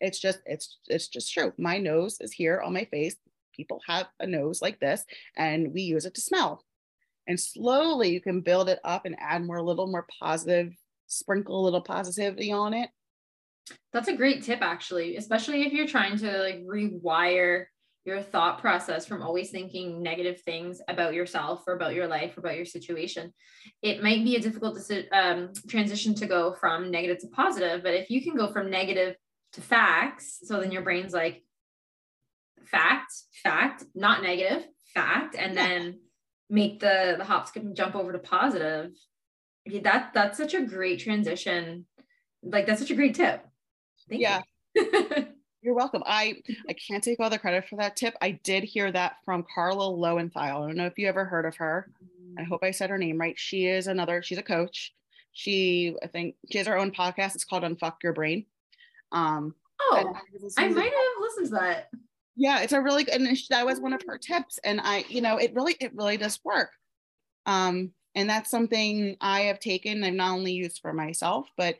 [0.00, 1.52] it's just it's it's just true.
[1.56, 3.16] My nose is here on my face.
[3.54, 5.04] People have a nose like this
[5.36, 6.64] and we use it to smell.
[7.26, 10.74] And slowly you can build it up and add more a little more positive
[11.06, 12.90] sprinkle a little positivity on it.
[13.92, 17.66] That's a great tip, actually, especially if you're trying to like rewire
[18.08, 22.40] your thought process from always thinking negative things about yourself or about your life or
[22.40, 23.32] about your situation.
[23.82, 27.94] It might be a difficult deci- um, transition to go from negative to positive, but
[27.94, 29.14] if you can go from negative
[29.52, 30.40] to facts.
[30.44, 31.44] So then your brain's like,
[32.64, 33.12] fact,
[33.42, 36.00] fact, not negative, fact, and then
[36.50, 38.92] make the the hop, skip, and jump over to positive.
[39.82, 41.86] That that's such a great transition.
[42.42, 43.44] Like that's such a great tip.
[44.08, 44.40] Thank yeah.
[44.74, 45.26] You.
[45.60, 46.02] You're welcome.
[46.06, 46.36] I
[46.68, 48.14] I can't take all the credit for that tip.
[48.22, 50.42] I did hear that from Carla Lowenthal.
[50.42, 51.90] I don't know if you ever heard of her.
[52.38, 53.38] I hope I said her name right.
[53.38, 54.22] She is another.
[54.22, 54.94] She's a coach.
[55.32, 57.34] She I think she has her own podcast.
[57.34, 58.46] It's called Unfuck Your Brain.
[59.10, 60.14] Um, oh,
[60.56, 61.90] I might have listened to that.
[62.36, 64.60] Yeah, it's a really good, and that was one of her tips.
[64.62, 66.70] And I, you know, it really, it really does work.
[67.46, 70.04] Um, and that's something I have taken.
[70.04, 71.78] I've not only used for myself, but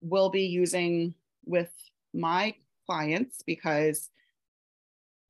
[0.00, 1.70] will be using with
[2.12, 2.54] my
[2.86, 4.08] clients because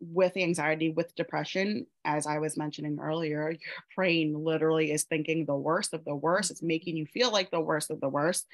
[0.01, 3.61] with anxiety, with depression, as I was mentioning earlier, your
[3.95, 6.51] brain literally is thinking the worst of the worst.
[6.51, 8.47] It's making you feel like the worst of the worst.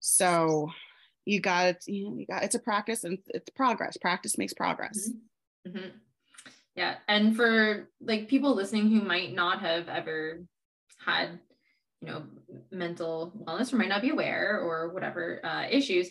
[0.00, 0.70] So
[1.28, 5.10] you got you know you got it's a practice and it's progress practice makes progress
[5.66, 5.76] mm-hmm.
[5.76, 5.88] Mm-hmm.
[6.74, 10.42] yeah and for like people listening who might not have ever
[11.04, 11.38] had
[12.00, 12.22] you know
[12.70, 16.08] mental wellness or might not be aware or whatever uh, issues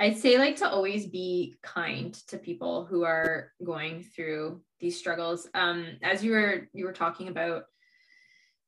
[0.00, 5.48] i'd say like to always be kind to people who are going through these struggles.
[5.54, 7.64] Um as you were you were talking about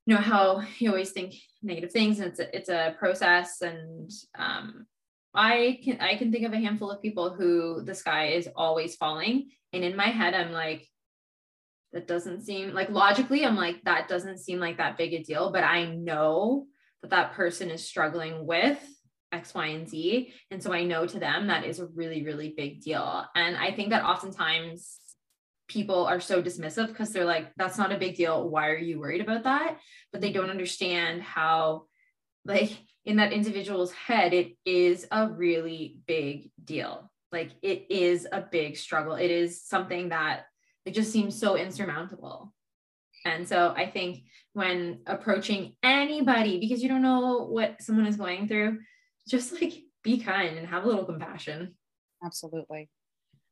[0.05, 4.09] you know how you always think negative things and it's a, it's a process and
[4.37, 4.85] um
[5.33, 8.95] I can I can think of a handful of people who the sky is always
[8.95, 10.87] falling and in my head I'm like
[11.93, 15.51] that doesn't seem like logically I'm like that doesn't seem like that big a deal
[15.51, 16.65] but I know
[17.01, 18.79] that that person is struggling with
[19.31, 20.33] X, Y, and Z.
[20.51, 23.25] And so I know to them that is a really, really big deal.
[23.35, 24.97] And I think that oftentimes
[25.67, 28.49] people are so dismissive because they're like, that's not a big deal.
[28.49, 29.77] Why are you worried about that?
[30.11, 31.83] But they don't understand how,
[32.45, 32.71] like,
[33.05, 37.09] in that individual's head, it is a really big deal.
[37.31, 39.15] Like it is a big struggle.
[39.15, 40.45] It is something that
[40.85, 42.53] it just seems so insurmountable.
[43.25, 44.23] And so I think
[44.53, 48.79] when approaching anybody, because you don't know what someone is going through,
[49.29, 51.75] just like be kind and have a little compassion.
[52.23, 52.89] Absolutely.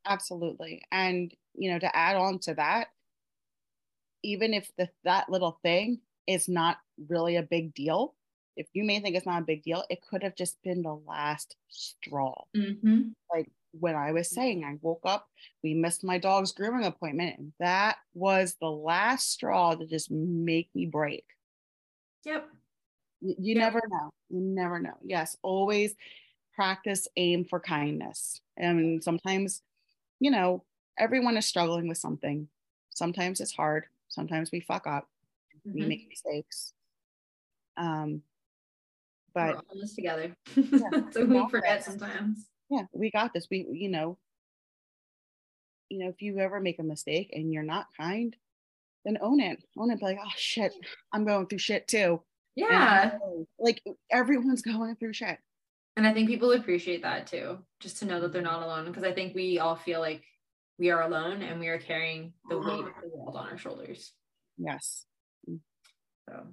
[0.05, 0.83] Absolutely.
[0.91, 2.87] And, you know, to add on to that,
[4.23, 6.77] even if the, that little thing is not
[7.09, 8.15] really a big deal,
[8.55, 10.99] if you may think it's not a big deal, it could have just been the
[11.07, 12.43] last straw.
[12.55, 13.09] Mm-hmm.
[13.31, 15.27] Like when I was saying, I woke up,
[15.63, 20.69] we missed my dog's grooming appointment, and that was the last straw to just make
[20.73, 21.25] me break.
[22.25, 22.49] Yep.
[23.21, 23.57] You, you yep.
[23.57, 24.11] never know.
[24.29, 24.95] You never know.
[25.03, 25.95] Yes, always
[26.53, 28.41] practice aim for kindness.
[28.57, 29.61] And sometimes,
[30.19, 30.63] you know,
[30.97, 32.47] everyone is struggling with something.
[32.89, 33.85] Sometimes it's hard.
[34.09, 35.07] Sometimes we fuck up.
[35.67, 35.79] Mm-hmm.
[35.79, 36.73] We make mistakes.
[37.77, 38.23] Um,
[39.33, 40.35] but We're all this together.
[40.55, 41.85] Yeah, so we, we forget this.
[41.85, 42.47] sometimes.
[42.71, 43.47] Yeah, we got this.
[43.51, 44.17] We, you know,
[45.89, 48.35] you know, if you ever make a mistake and you're not kind,
[49.05, 49.63] then own it.
[49.77, 49.99] Own it.
[49.99, 50.73] Be like, oh shit,
[51.13, 52.21] I'm going through shit too.
[52.57, 53.11] Yeah.
[53.13, 53.81] And, like
[54.11, 55.37] everyone's going through shit.
[55.95, 58.85] And I think people appreciate that too, just to know that they're not alone.
[58.85, 60.23] Because I think we all feel like
[60.77, 64.11] we are alone and we are carrying the weight of the world on our shoulders.
[64.57, 65.05] Yes.
[66.27, 66.47] So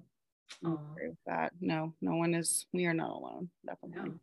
[0.65, 1.53] agree with that.
[1.61, 3.51] No, no one is, we are not alone.
[3.67, 4.11] Definitely.
[4.11, 4.15] No.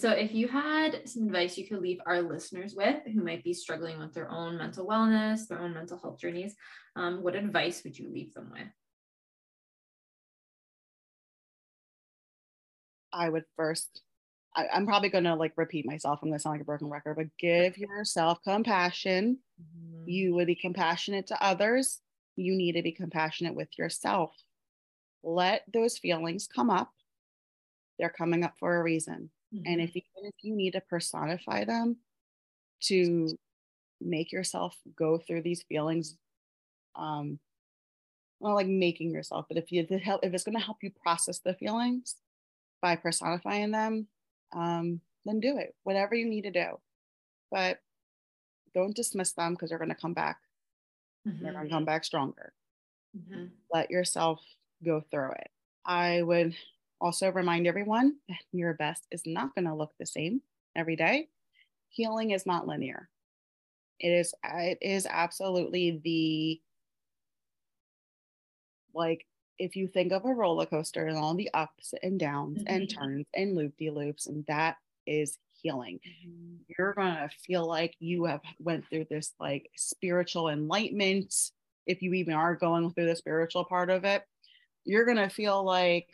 [0.00, 3.52] So, if you had some advice you could leave our listeners with who might be
[3.52, 6.54] struggling with their own mental wellness, their own mental health journeys,
[6.96, 8.68] um, what advice would you leave them with?
[13.12, 14.02] I would first,
[14.54, 16.20] I, am probably going to like repeat myself.
[16.22, 19.38] I'm going to sound like a broken record, but give yourself compassion.
[19.60, 20.08] Mm-hmm.
[20.08, 22.00] You would be compassionate to others.
[22.36, 24.32] You need to be compassionate with yourself
[25.22, 26.92] let those feelings come up.
[27.98, 29.30] They're coming up for a reason.
[29.54, 29.64] Mm-hmm.
[29.66, 31.96] And if even if you need to personify them
[32.84, 33.28] to
[34.00, 36.16] make yourself go through these feelings,
[36.96, 37.38] um,
[38.38, 41.54] well, like making yourself, but if you if it's going to help you process the
[41.54, 42.16] feelings
[42.80, 44.06] by personifying them,
[44.52, 45.74] um, then do it.
[45.84, 46.78] Whatever you need to do,
[47.50, 47.78] but
[48.74, 50.38] don't dismiss them because they're going to come back.
[51.26, 51.42] Mm-hmm.
[51.42, 52.52] They're going to come back stronger.
[53.16, 53.46] Mm-hmm.
[53.72, 54.40] Let yourself
[54.84, 55.50] go through it.
[55.84, 56.54] I would
[57.00, 60.42] also remind everyone that your best is not going to look the same
[60.76, 61.28] every day.
[61.88, 63.08] Healing is not linear.
[63.98, 66.60] It is it is absolutely the
[68.94, 69.26] like
[69.60, 72.74] if you think of a roller coaster and all the ups and downs mm-hmm.
[72.74, 74.76] and turns and loop de loops, and that
[75.06, 76.00] is healing.
[76.06, 76.54] Mm-hmm.
[76.76, 81.34] You're gonna feel like you have went through this like spiritual enlightenment.
[81.86, 84.22] If you even are going through the spiritual part of it,
[84.84, 86.08] you're to feel like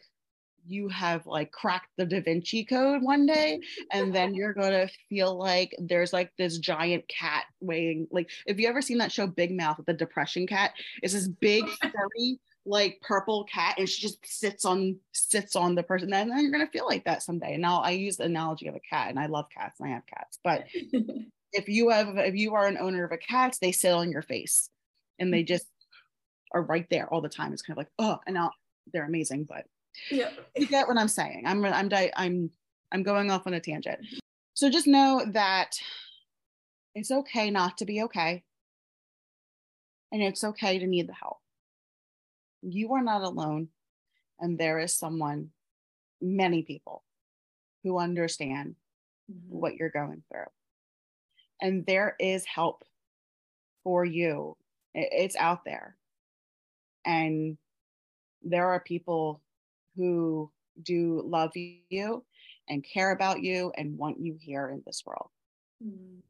[0.68, 3.60] you have like cracked the Da Vinci Code one day,
[3.92, 8.08] and then you're gonna feel like there's like this giant cat weighing.
[8.10, 11.28] Like, if you ever seen that show Big Mouth with the depression cat, it's this
[11.28, 16.12] big furry like purple cat, and she just sits on sits on the person.
[16.12, 17.54] And then you're gonna feel like that someday.
[17.54, 19.94] And now I use the analogy of a cat, and I love cats, and I
[19.94, 20.38] have cats.
[20.42, 20.66] But
[21.52, 24.22] if you have if you are an owner of a cat, they sit on your
[24.22, 24.70] face,
[25.18, 25.66] and they just
[26.52, 27.52] are right there all the time.
[27.52, 28.52] It's kind of like oh, and now
[28.92, 29.66] they're amazing, but
[30.10, 30.30] yeah.
[30.56, 31.44] you get what I'm saying.
[31.46, 32.50] I'm I'm I'm
[32.92, 34.00] I'm going off on a tangent.
[34.54, 35.78] So just know that
[36.94, 38.42] it's okay not to be okay.
[40.12, 41.38] And it's okay to need the help.
[42.68, 43.68] You are not alone.
[44.38, 45.50] And there is someone,
[46.20, 47.04] many people,
[47.82, 48.74] who understand
[49.30, 49.58] mm-hmm.
[49.58, 50.50] what you're going through.
[51.60, 52.84] And there is help
[53.82, 54.56] for you.
[54.94, 55.96] It's out there.
[57.04, 57.56] And
[58.42, 59.40] there are people
[59.96, 60.50] who
[60.82, 62.24] do love you
[62.68, 65.30] and care about you and want you here in this world.
[65.82, 66.20] Mm.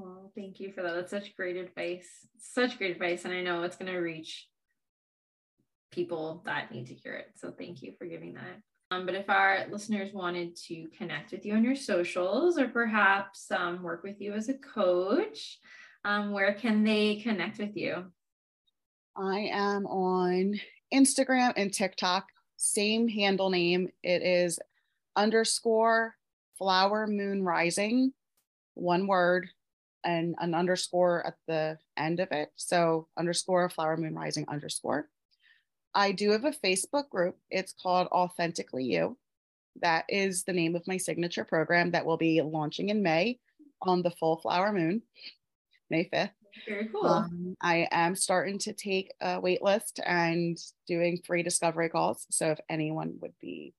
[0.00, 0.94] Well, thank you for that.
[0.94, 2.08] That's such great advice.
[2.38, 3.24] Such great advice.
[3.24, 4.48] And I know it's going to reach
[5.92, 7.32] people that need to hear it.
[7.36, 8.62] So thank you for giving that.
[8.90, 13.50] Um, but if our listeners wanted to connect with you on your socials or perhaps
[13.50, 15.58] um, work with you as a coach,
[16.04, 18.06] um, where can they connect with you?
[19.16, 20.58] I am on
[20.94, 23.88] Instagram and TikTok, same handle name.
[24.02, 24.58] It is
[25.14, 26.16] underscore
[26.56, 28.12] flower moon rising,
[28.74, 29.50] one word,
[30.04, 32.50] and an underscore at the end of it.
[32.56, 35.08] So underscore flower moon rising underscore.
[35.94, 37.36] I do have a Facebook group.
[37.50, 39.18] It's called Authentically You.
[39.82, 43.38] That is the name of my signature program that will be launching in May
[43.82, 45.02] on the full flower moon,
[45.88, 46.30] May 5th.
[46.68, 47.06] Very cool.
[47.06, 52.26] Um, I am starting to take a wait list and doing free discovery calls.
[52.30, 53.74] So if anyone would be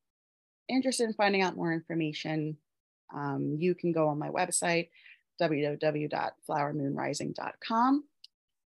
[0.70, 2.58] interested in finding out more information,
[3.14, 4.90] um, you can go on my website,
[5.42, 8.04] www.flowermoonrising.com.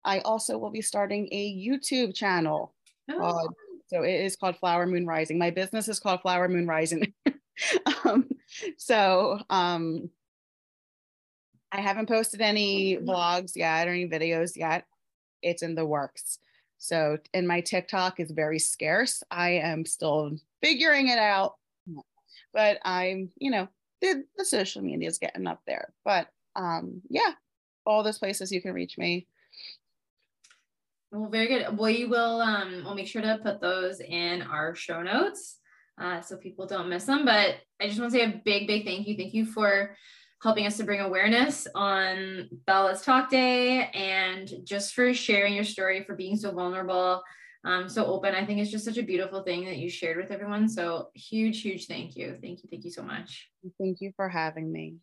[0.03, 2.73] I also will be starting a YouTube channel.
[3.09, 3.19] Oh.
[3.19, 3.55] Called,
[3.87, 5.37] so it is called Flower Moon Rising.
[5.37, 7.13] My business is called Flower Moon Rising.
[8.05, 8.27] um,
[8.77, 10.09] so um,
[11.71, 14.85] I haven't posted any vlogs yet or any videos yet.
[15.41, 16.39] It's in the works.
[16.77, 19.23] So, and my TikTok is very scarce.
[19.29, 20.31] I am still
[20.63, 21.55] figuring it out,
[22.53, 23.67] but I'm, you know,
[24.01, 25.93] the, the social media is getting up there.
[26.03, 27.31] But um, yeah,
[27.85, 29.27] all those places you can reach me.
[31.11, 31.77] Well, very good.
[31.77, 35.57] We will um, we'll make sure to put those in our show notes
[35.99, 37.25] uh, so people don't miss them.
[37.25, 39.17] But I just want to say a big, big thank you.
[39.17, 39.95] Thank you for
[40.41, 45.63] helping us to bring awareness on Bell Let's Talk Day and just for sharing your
[45.63, 47.21] story, for being so vulnerable,
[47.63, 48.33] um, so open.
[48.33, 50.67] I think it's just such a beautiful thing that you shared with everyone.
[50.67, 52.37] So huge, huge thank you.
[52.41, 52.69] Thank you.
[52.71, 53.49] Thank you so much.
[53.79, 54.95] Thank you for having me.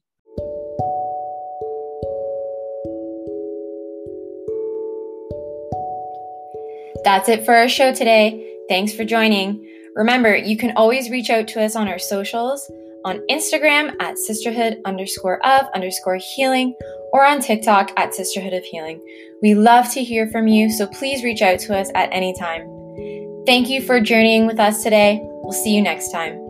[7.08, 8.54] That's it for our show today.
[8.68, 9.66] Thanks for joining.
[9.96, 12.70] Remember, you can always reach out to us on our socials
[13.06, 16.74] on Instagram at sisterhood underscore of underscore healing
[17.14, 19.00] or on TikTok at sisterhood of healing.
[19.40, 22.68] We love to hear from you, so please reach out to us at any time.
[23.46, 25.18] Thank you for journeying with us today.
[25.22, 26.47] We'll see you next time.